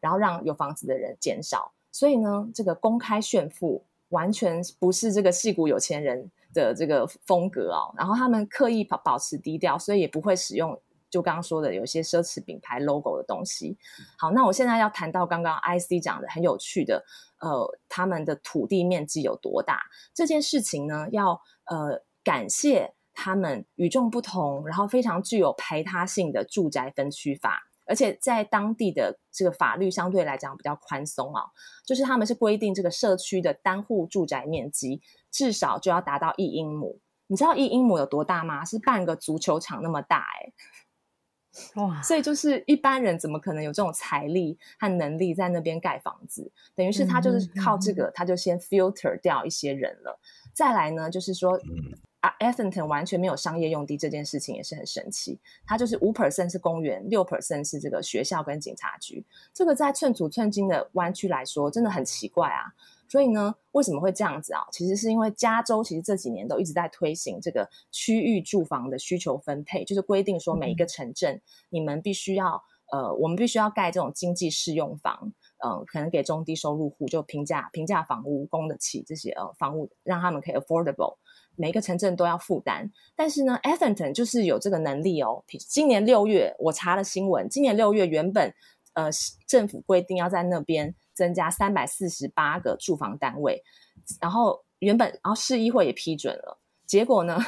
[0.00, 1.72] 然后让有房子的人减少。
[1.90, 7.92] 所以呢，这个公开炫富完全不是这个戏骨有钱人的这个风格哦。
[7.98, 13.76] 然后他们刻意保保持低调，所以也不会使用就刚刚说的有些奢侈品牌 logo 的东西。
[14.16, 17.04] 好，那我现在要谈到刚刚 IC 讲的很有趣的。”
[17.40, 19.80] 呃，他们的土地面积有多大？
[20.12, 31.44] 这件事情呢，要呃感谢他们与众不同，然后非常具有排他性的住宅分区法，而且在当地的这个法律相对来讲比较宽松啊，
[31.86, 37.00] 就是他们是规定这个社区的单户住宅面积至少就要达到一英亩。
[37.26, 38.66] 你知道一英亩有多大吗？
[38.66, 40.52] 是半个足球场那么大哎。
[41.74, 42.00] 哇！
[42.02, 46.50] 所以就是一般人怎么可能有这种财力和能力在那边盖房子？
[46.74, 50.18] 等于是他就是靠这个，他就先 filter 掉一些人了。
[50.52, 51.60] 再来呢，就是说
[52.20, 55.40] 啊，Ethington 完全没有商业用地这件事情也是很神奇。
[55.66, 59.24] 它就是五 percent 是公园，六 percent 是这个学校跟警察局。
[59.52, 62.74] 这个在寸土寸金的湾区来说，真的很奇怪啊。
[63.10, 64.62] 所以呢，为什么会这样子啊？
[64.70, 81.16] 其实是因为加州其实这几年都一直在推行这个区域住房的需求分配，就是规定说每一个城镇，嗯、你们必须要呃，我们必须要盖这种经济适用房，呃，可能给中低收入户就平价平价房屋供得起这些呃房屋，让他们可以 affordable，
[81.56, 82.92] 每一个城镇都要负担。
[83.16, 85.42] 但是呢，Islington 就是有这个能力哦。
[85.68, 88.54] 今年六月我查了新闻，今年六月原本
[88.94, 89.10] 呃
[89.48, 90.94] 政府规定要在那边。
[91.20, 93.62] 增加三百四十八个住房单位，
[94.22, 96.56] 然后原本，然后市议会也批准了，
[96.86, 97.38] 结果呢，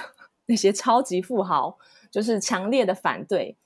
[0.44, 1.78] 那些超级富豪
[2.10, 3.56] 就是强烈的反对。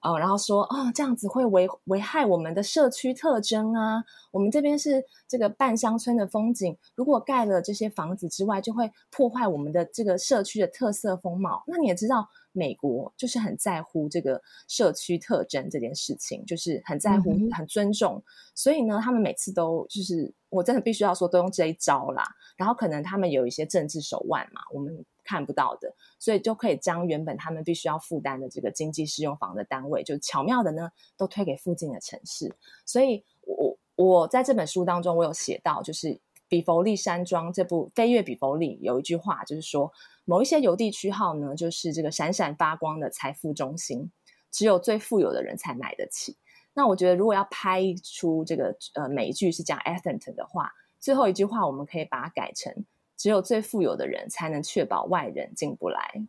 [0.00, 4.02] 哦，然后说哦，这样子会危危害我们的社区特征啊！
[4.32, 11.62] 我们这边是这个半乡村的风景，如果盖了这些房子之外，就会破坏我们的这个社区的特色风貌。
[11.68, 18.22] 那你也知道，美国就是很在乎这个社区特征这件事情，就是很在乎、很尊重。
[18.54, 22.24] 所以呢，他们每次都就是，我真的必须要说，都用这一招啦。
[22.56, 25.04] 然后可能他们有一些政治手腕嘛，我们。
[25.24, 32.52] 看不到的，所以就可以将原本他们必须要负担的这个经济适用房的单位，就巧妙的呢，都推给附近的城市。
[32.84, 39.92] 所以我我在这本书当中，我有写到，就是比佛利山庄这部《飞跃比佛利》有一句话，就是说
[40.24, 44.10] 某一些邮递区号呢，就是这个闪闪发光的财富中心，
[44.50, 46.36] 只有最富有的人才买得起。
[46.74, 52.84] 那我觉得，如果要拍出这个呃美剧是讲 Islington 的话，最后一句话我们可以把它改成。
[53.14, 56.26] 只有最富有的人才能确保外人进不来。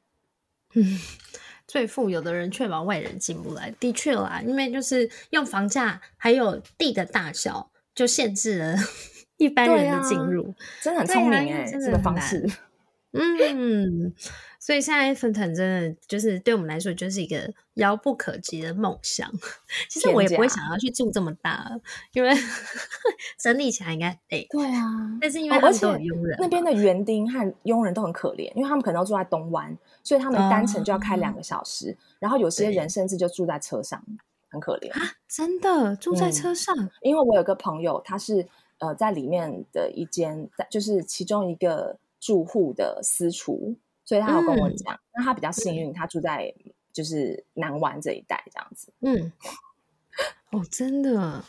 [0.75, 0.99] 嗯，
[1.65, 8.75] 最富有的人确保外人进不来，的确啦，因为就是用房价还有地的大小就限制了
[9.37, 12.47] 一般人的进入，啊、真的很聪明哎、欸，这个方式。
[13.13, 14.13] 嗯。
[14.59, 19.29] 所以现在 Islington 真的就是对我们来说就是一个遥不可及的梦想。
[19.89, 21.69] 其实我也不会想要去住这么大，
[22.13, 22.33] 因为
[23.37, 24.47] 整理起来应该累。
[24.49, 31.91] 对啊，但是因为他们都有佣人，那边的园丁和佣人都很可怜，因为他们可能要住在东湾，所以他们单程就要开两个小时。
[31.91, 34.01] 嗯、然后有些人甚至就住在车上，
[34.49, 35.01] 很可怜啊！
[35.27, 36.89] 真的住在车上、嗯？
[37.01, 38.47] 因为我有个朋友，他是
[38.77, 43.77] 呃在里面的一间，在就是其中一个住户的私厨。
[44.05, 46.53] 所以他有跟我讲，那、嗯、他比较幸运，他住在
[46.91, 48.93] 就是南湾这一带这样子。
[49.01, 49.31] 嗯，
[50.51, 51.43] 哦，真的，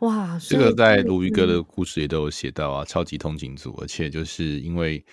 [0.00, 5.04] 哇，这个在鲈鱼哥的故事也都有写到啊，超级通勤族，而且就是因为。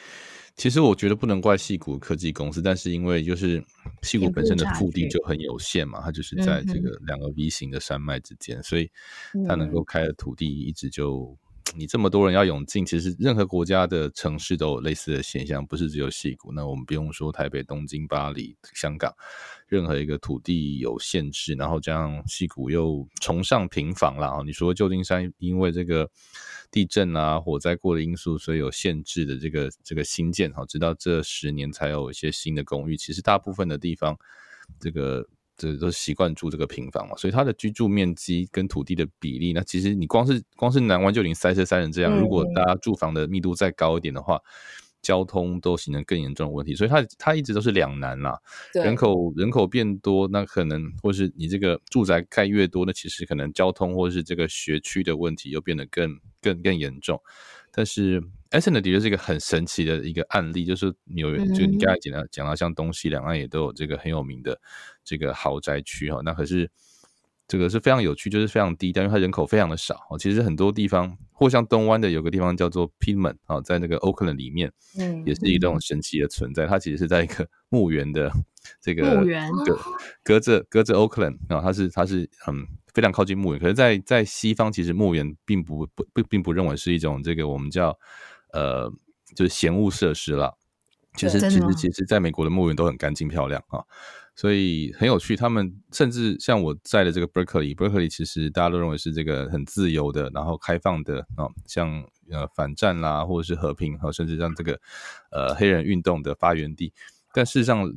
[0.55, 3.65] 其实我觉得不能怪戏谷科技公司，但是因为就是
[4.03, 8.87] 戏谷本身的腹地就很有限嘛，它就是在这个两个 V 型的山脉之间，所以
[9.47, 11.35] 它能够开的土地一直就
[11.75, 16.51] 你这么多人要涌进，其实任何国家的城市都有类似的现象，不是只有矽谷。
[16.51, 19.13] 那我们不用说台北、东京、巴黎、香港，
[19.67, 24.41] 任何一个土地有限制，然后加上矽谷又崇尚平房啦。
[24.45, 26.09] 你说旧金山因为这个。
[26.73, 32.97] 地震啊，火灾过的因素，所以有限制的这个这个新建哈，直到这十年才有一些新的公寓。
[32.97, 34.17] 其实大部分的地方，
[34.79, 35.23] 这个
[35.55, 44.39] 这都习惯住这个平房嘛，所以它的居住面积跟土地的比例，那其实你光是光是南湾就已经塞车塞成这样，如果大家住房的密度再高一点的话。
[45.03, 48.39] 交通都形成更严重的问题，所以它它一直都是两难啦。
[48.71, 57.21] 人口人口变多，那可能或是你这个住宅盖越多，那其实可能交通或是这个学区的问题又变得更更更严重。
[57.69, 58.23] 但是
[58.53, 64.59] Essent 的确是一个很神奇的一个案例，就是纽约就你刚才讲到讲到像东西两岸也都有这个很有名的
[65.03, 66.69] 这个豪宅区哈，那可是。
[67.45, 69.99] 这个是非常有趣，就是非常低，但因为它人口非常的少。
[70.17, 76.65] 其实很多地方，或像东湾的有个地方叫做 Piedmont 啊，在那个 Oakland 里面，嗯，也是一种神奇的存在。
[76.65, 78.31] 它其实是在一个 墓园的
[78.81, 79.77] 这个墓园隔
[80.23, 83.59] 隔着隔着 Oakland 啊，它是它是嗯非常靠近墓园。
[83.61, 87.95] 可是在，在在西方，其实墓园并不不并并不认为是一种这个我们叫
[88.53, 88.89] 呃
[89.35, 90.53] 就是闲物设施啦。
[91.15, 93.83] 其实其实其实在美国的墓园都很干净漂亮啊。
[94.35, 104.81] 所以很有趣，他们甚至像我在的这个 Berkeley，Berkeley 其实大家都认为是这个很自由的，然后开放的啊，像呃反战啦，或者是和平，甚至像这个
[105.29, 106.91] 呃黑人运动的发源地。
[107.31, 107.93] 但事实上，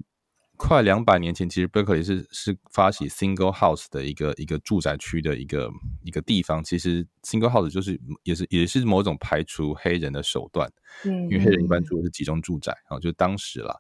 [0.57, 5.70] 快两百年前，其实 Berkeley 是是发起 Single House 的一个一个住宅区的一个
[6.02, 6.64] 一个地方。
[6.64, 10.70] 其实 Single House 就是也是也是某种排除黑人的手段，
[11.04, 13.76] 嗯，因为黑人一般住的是集中住宅啊，就当时啦。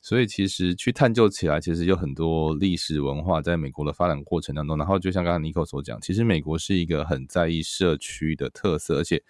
[0.00, 4.78] 所以其实去探究起来，其实有很多历史文化在美国的发展过程当中。
[4.78, 9.22] 然后就像刚刚尼可所讲，其实美国是一个很在意社区的特色，而且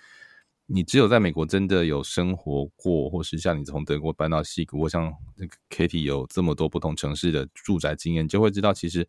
[0.71, 9.09] 你只有在美国真的有生活过，或是像你从德国搬到西谷，或像那个 Katie 有这么多不同城市的住宅经验，就会知道其实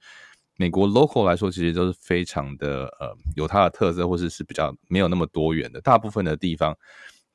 [0.56, 5.82] 美国 local 来说，其实都是非常的呃有它的特色，或是是比较没有那么多元的。
[5.82, 6.76] 大部分的地方。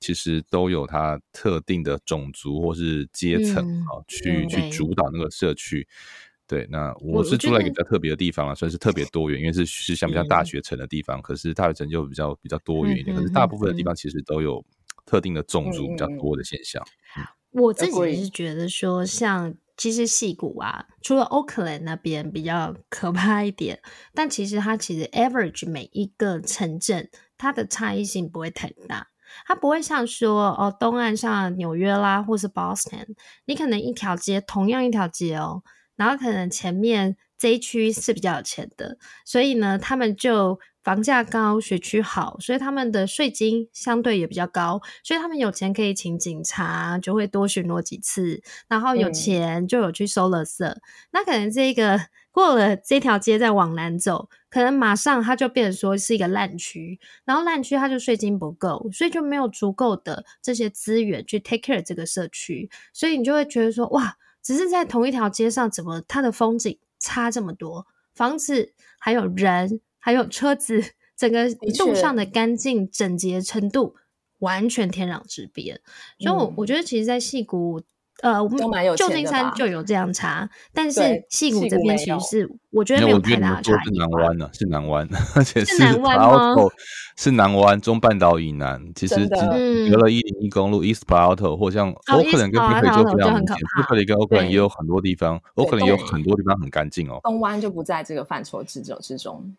[0.00, 5.88] 其实都有它特定的种族或是阶层啊，去去主导那个社区。
[6.46, 11.20] 对，那我是住在一个比较特别的地方啊，算是特别多元，因为是是像比较大学城的地方。
[11.22, 14.64] 可是大学城就比较比较多元一点，可是大部分的地方其实都有
[15.06, 16.82] 特定的种族比较多的现象。
[17.50, 23.80] 我自己是觉得说，像其实戏谷啊，除了 Oakland 那边比较可怕一点，
[24.12, 29.08] 但其实它其实 average 每一个城镇它的差异性不会太大。
[29.46, 33.16] 它不会像说哦，东岸像纽约啦，或是 Boston，
[33.46, 35.62] 你可能一条街同样一条街哦，
[35.96, 50.80] 然后可能前面这一区是比较有钱的，所以呢，他们就房价高，学区好，所以他们的税金相对也比较高，所以他们有钱可以请警察，就会多巡逻几次，然后有钱就有去收垃圾，嗯、
[51.12, 52.00] 那可能这个。
[52.34, 67.88] 过了这条街再往南走，可能马上它就变成说是一个烂区，然后烂区它就税金不够，所以就没有足够的这些资源去 take care 这个社区，所以你就会觉得说，哇，只是在同一条街上，怎么它的风景差这么多？
[68.14, 71.48] 房子还有人还有车子，整个
[71.80, 73.96] 路上的干净整洁程度
[74.38, 75.80] 完全天壤之别。
[76.18, 77.82] 所以我，我、觉得其实，在戏谷。
[78.22, 83.84] 呃，我们旧金山就有这样差，但是戏谷这边其实是我觉得没有太大的差异。
[83.84, 86.54] 是南湾呢，是南湾，而且是南湾吗？
[87.16, 97.20] 是南湾中半岛以南，其实隔了一零一公路 East Palo Alto 或像 Oakland 跟 Berkeley 就非常明显，Berkeley 跟 Oakland 也有很多地方，Oakland 也有很多地方很干净哦。
[97.22, 99.54] 东湾就不在这个范畴之中之中。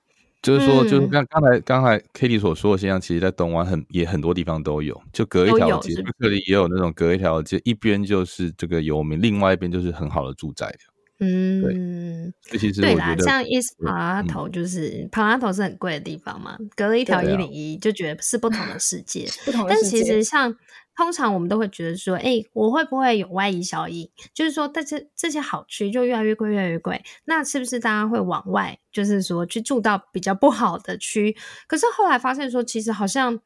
[0.45, 10.77] 就是说，就是刚刚才刚才 Katie 所说的现象，其实，在东湾很也很多地方都有，就隔一条街，这里也有那种隔一条街，一边就是这个游民，另外一边就是很好的住宅的。
[11.19, 19.27] 嗯，对，其实对啦，像 East Palo 就是 Palo 是很贵的地方嘛，隔了一条一零一，就觉得是不同的世界。
[19.45, 19.97] 不同的世界。
[19.97, 20.55] 但其实像。
[20.95, 24.09] 通常我们都会觉得说，哎、欸，我会不会有外溢效应？
[24.33, 27.03] 就是说，但是这些好区就越来越贵，越来越贵。
[27.25, 31.35] 那是不是大家会往外，就是说去住到比较不好的区？
[31.67, 33.39] 可是后来发现说，其实好像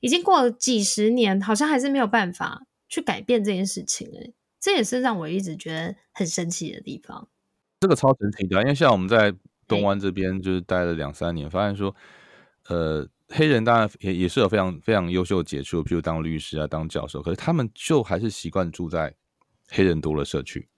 [0.00, 4.10] 已经过了几十年，好像还是没有办法去改变这件事情。
[4.18, 7.28] 哎，这也是让我一直觉得很神奇的地方。
[7.80, 9.34] 这个超神奇的，因为像我们在
[9.68, 11.94] 东湾这边就是待了两三年，发现说。
[12.66, 13.06] 呃，
[13.36, 19.12] 黑人当然也也是有非常非常优秀的杰出，譬如当律师啊，当教授，可是他们就还是习惯住在
[19.68, 20.68] 黑人多的社区，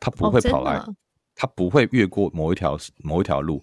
[0.00, 0.96] 他不会跑来，哦、
[1.36, 3.62] 他不会越过某一条某一条路，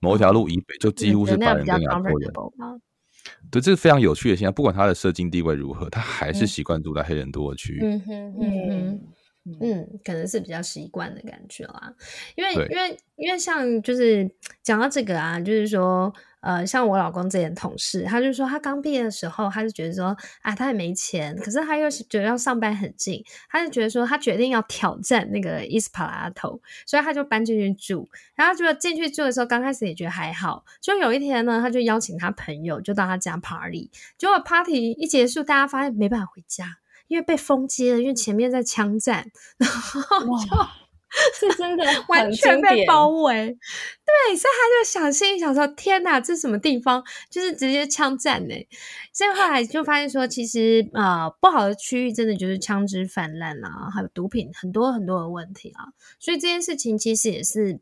[0.00, 2.32] 某一条路以北就几乎是白人跟亚洲人。
[2.62, 2.80] 嗯、
[3.50, 4.52] 对，这是非常有趣的现象。
[4.52, 7.80] 不管他的社经地位如何，他还是习惯住在黑人多的区域。
[7.82, 9.00] 嗯哼嗯哼。
[9.60, 11.94] 嗯，可能是比较习惯的感觉啦，
[12.34, 14.28] 因为因为因为像就是
[14.64, 16.12] 讲到这个啊，就是说
[16.46, 23.20] 呃，像我老公这前同事，他就说他刚毕业的时候，他就觉得说啊，他也没钱，可是他又觉得要上班很近，
[23.50, 36.78] 他就觉得说他决定要挑战那个 East Palo，所以他就搬进去住，然后就进去住的时候，刚开始也觉得还好，就有一天呢，他就邀请他朋友就到他家 party，结果 party 一结束，大家发现没办法回家。
[37.08, 40.00] 因为被封街了，因为前面在枪战，然后
[40.44, 40.56] 就
[41.38, 43.46] 是真的 完全被包围。
[43.46, 47.02] 对，所以他就想心里想说：“天哪，这是什么地方？
[47.30, 48.54] 就是直接枪战呢。”
[49.12, 55.86] 所以后来就发现说，其实呃，不好的区域真的就是枪支泛滥啊，还有毒品很多很多的问题啊。
[56.20, 57.80] 所以这件事情其实也是。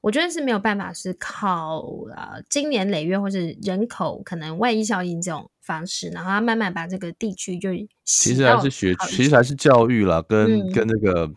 [0.00, 1.82] 我觉得是没有办法是靠
[2.16, 7.68] 呃经年累月或是人口可能外溢效应这种方式，然后他慢慢把这个地区就
[8.04, 11.30] 其实还是学，其实还是教育啦，跟、嗯、跟那个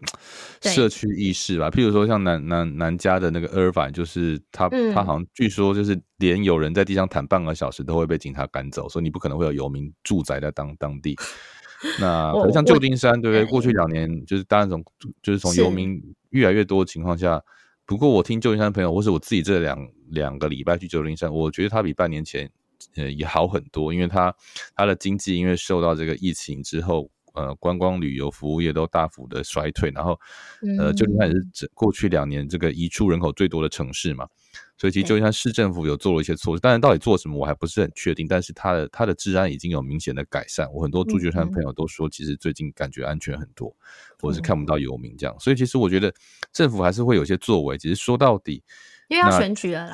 [0.61, 1.69] 社区意识吧。
[1.69, 11.17] 譬如说像南南南加的那个 Irvine，就是他、嗯、他好像据说就是连有人在地上躺半个小时都会被警察赶走，所以你不可能会有游民住宅在当当地。
[11.99, 13.45] 那像旧金山，对不对？
[13.45, 14.81] 过去两年就是当然从
[15.21, 17.41] 就是从游民越来越多的情况下。
[17.83, 19.77] 不过我听旧金山的朋友，或是我自己这两
[20.11, 22.49] 两个礼拜去旧金山，我觉得它比半年前
[22.95, 24.33] 呃也好很多，因为它
[24.75, 30.19] 它的经济因为受到这个疫情之后，呃观光旅游服务业都大幅的衰退，然后
[30.77, 34.27] 呃旧金山也是过去两年这个移出人口最多的城市嘛。
[34.77, 38.27] 所以其实旧金山市政府有做了一些措施，当然到底做什么我还不是很确定。
[38.27, 43.73] 但是它的它的治安已经有明显的改善，我很多住旧金山的朋友都说，其实最近感觉安全很多，
[44.19, 45.33] 或者是看不到游民这样。
[45.39, 46.11] 所以其实我觉得
[46.51, 48.63] 政府还是会有些作为，只是说到底，
[49.07, 49.93] 因为要选举了啦。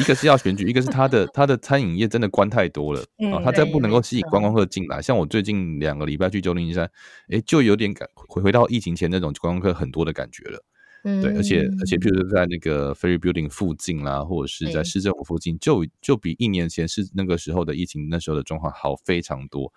[0.00, 3.00] 一个是要选举，一个是他的他的餐饮业真的关太多了
[3.32, 5.02] 啊，他再不能够吸引观光客进来。
[5.02, 6.90] 像我最近两个礼拜去旧金山，
[7.28, 10.64] 哎，就有点感回回到疫情前那种观光客很多的感觉了。
[11.02, 19.72] 嗯，对，而且而且，譬如说在那个 Ferry Building 附近啦，或者是在市政府附近，就就比一年前是那个时候的疫情那时候的状况好非常多。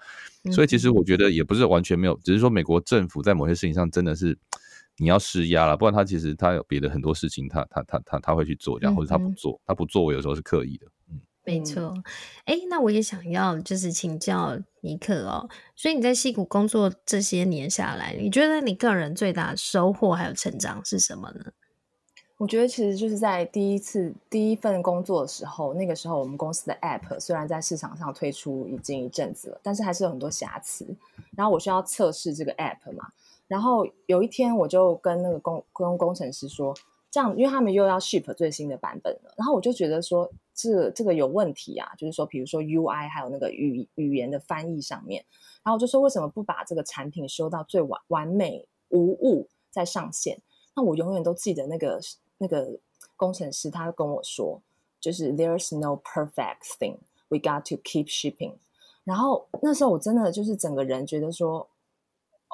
[0.52, 4.38] 所以其实我觉得也不是完全没有，只是说美国政府在某些事情上真的是
[4.98, 10.88] 你要施压了，不然他其实他有别的很多事情他，他他他他他会去做这样，或者他不做，他不做，我有时候是刻意的。
[11.12, 11.20] 嗯。
[11.46, 11.94] 没错，
[12.46, 15.50] 哎，那我也想要就是请教尼克哦。
[15.76, 21.52] 所以你在西谷工作这些年下来，你觉得你个人最大的收获还有成长是什么呢？
[22.38, 30.86] 我觉得其实就是在第一次第一份工作的时候，那个时候我们公司的 App 虽然在市场上推出已经一阵子了，但是还是有很多瑕疵。
[31.36, 33.10] 然后我需要测试这个 App 嘛，
[33.48, 36.74] 然后有一天我就跟那个工工工程师说。
[37.14, 45.24] 这样，因为他们又要 ship 最新的版本了，然后我就觉得说，这这个有问题啊，就是说，比如说 UI 还有那个语语言的翻译上面，
[45.64, 50.42] 然后我就说，为什么不把这个产品修到最完完美无误再上线？
[50.76, 52.02] 那我永远都记得那个
[52.40, 52.80] 那个
[53.16, 54.60] 工程师他跟我说，
[55.00, 56.98] 就是 There's no perfect thing,
[57.30, 58.56] we got to keep shipping。
[59.04, 61.70] 然后那时候我真的就是整个人觉得说。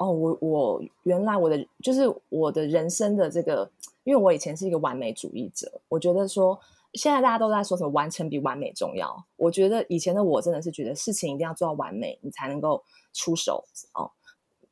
[0.00, 3.70] 哦，我我原来我的就是我的人生的这个，
[4.04, 6.58] 因为我以前是一个完美主义者，我觉得说
[6.94, 12.82] 现在大家都在说什么完成比完美重要，我觉得以前的我真的是觉得事情一定要做到完美，你才能够
[13.12, 14.10] 出手哦。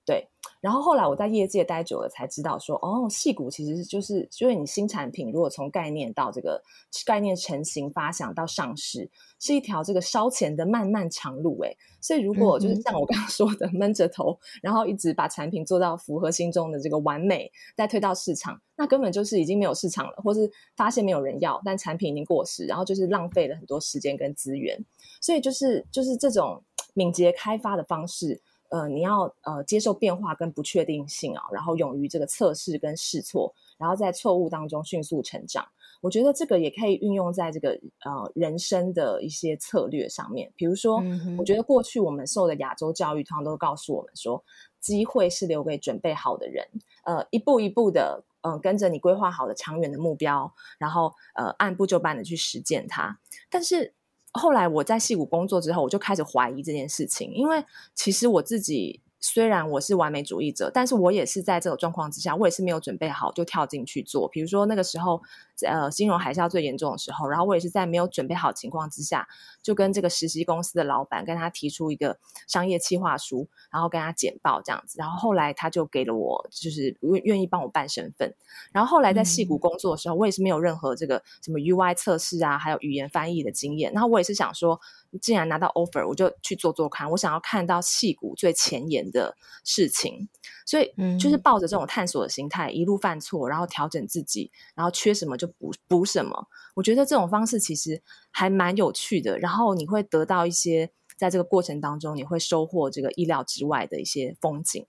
[0.09, 0.27] 对，
[0.63, 6.63] 然后后来我在业界待久了，才知道说，哦，矽谷其实就是，因为你新产品如果从概念到这个
[7.05, 11.77] 概念成型、发想到上市，是一条这个烧钱的漫漫长路哎。
[12.01, 24.83] 所以如果就是像我刚刚说的闷着头，然后一直把产品做到符合心中的这个完美，再推到市场，那根本就是已经没有市场了，或是发现没有人要，但产品已经过时，然后就是浪费了很多时间跟资源。
[25.21, 26.63] 所以就是就是这种
[26.95, 28.41] 敏捷开发的方式。
[28.71, 35.66] 呃，你要呃接受变化跟不确定性啊，然后勇于这个测试跟试错，然后在错误当中迅速成长。
[36.01, 37.71] 我觉得这个也可以运用在这个
[38.05, 40.53] 呃人生的一些策略上面。
[40.55, 44.45] 比如说，嗯、我觉得过去我们受的亚洲教育，通常都告诉我们说，
[44.81, 46.64] 机会是留给准备好的人。
[47.05, 53.19] 呃，一步一步的，嗯、呃，跟着你规划好的长远的目标，然后呃按部就班的去实践它。
[53.49, 53.95] 但是。
[54.39, 57.62] 后来我在戏谷工作之后，我就开始怀疑这件事情，因为
[57.95, 64.29] 其实我自己虽然我是完美主义者，但是我也是在这个状况之下，我也是没有准备好就跳进去做。
[64.29, 65.21] 比如说那个时候，
[65.66, 69.27] 呃，金融海啸最严重的时候，然后我也是在没有准备好情况之下，
[69.62, 72.16] 就跟这个实习公司的老板跟他提出一个
[72.47, 74.97] 商业计划书，然后跟他简报这样子。
[74.99, 78.33] 然后后来他就给了我，就是愿愿意帮我办身份。
[78.73, 83.93] 然后后来在戏谷工作的时候，我也是没有任何这个什么 UI 测试啊，还有语言翻译的经验。
[83.93, 84.81] 然后我也是想说，
[85.21, 87.11] 既然拿到 offer，我就去做做看。
[87.11, 90.29] 我想要看到戏骨最前沿的事情，
[90.67, 96.49] 所以就是抱着这种探索的心态，一路犯错，然后调整自己，然后缺什么就补补什么。
[96.75, 99.39] 我觉得这种方式其实还蛮有趣的。
[99.39, 104.87] 然后你会得到一些，在这个过程当中，你会收获这个意料之外的一些风景。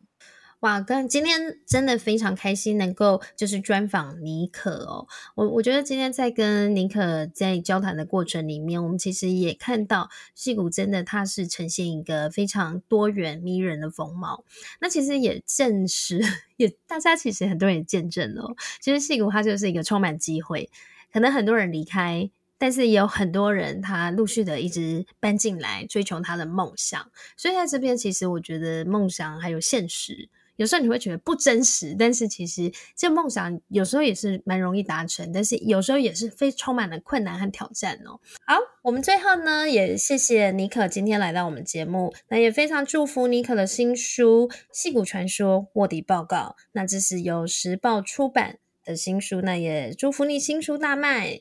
[0.62, 5.08] 哇，跟今天真的非常开心，能够就是专访妮可哦。
[5.36, 14.44] 我我觉得今天在跟妮可在交谈的过程里面，我们其实也看到矽谷真的它是呈现一个非常多元迷人的风貌。
[14.82, 16.22] 那其实也证实，
[16.58, 20.70] 也大家其实很多人也见证了，其实矽谷它就是一个充满机会，
[21.14, 27.10] 可能很多人离开，但是也有很多人他陆续的一直搬进来，追求他的梦想。
[27.38, 30.28] 所以在这边，其实我觉得梦想还有现实。
[30.60, 38.20] 有时候你会觉得不真实，但是其实这梦想有时候也是蛮容易达成，但是有时候也是非充满了困难和挑战哦。
[38.46, 51.40] 好，我们最后呢也谢谢妮可今天来到我们节目，那也非常祝福妮可的新书《戏骨传说：卧底报告》，那这是由时报出版的新书，那也祝福你新书大卖，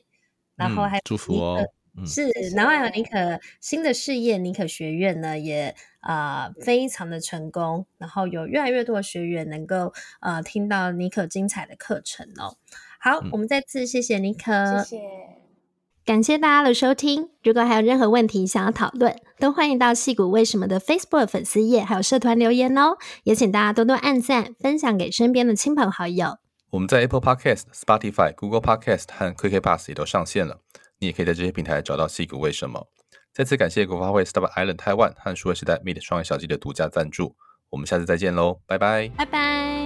[0.55, 1.67] 然后还、嗯、祝福哦。
[2.05, 12.57] 是，然后还有尼可新的事业，尼可学院呢也啊、呃、非常的成功，然后有越来越多的学员能够呃听到尼可精彩的课程哦。
[12.99, 15.01] 好，嗯、我们再次谢谢尼可，谢谢，
[16.05, 17.29] 感谢大家的收听。
[17.43, 22.97] 如果还有任何问题想要讨论，都欢迎到矽谷为什么的 Facebook 粉丝页还有社团留言哦。
[23.23, 26.37] 也请大家多多按赞，分享给身边的亲朋好友。
[26.71, 30.59] 我们在 Apple Podcast、Spotify、Google Podcast 和 KK Bus 也都上线了。
[30.99, 32.87] 你也可以在这些平台找到细股为什么。
[33.33, 37.35] 再次感谢国发会 star Island Taiwan 和数位时代 Meet 双业小记的独家赞助。
[37.69, 39.78] 我们下次再见喽，拜拜，拜拜。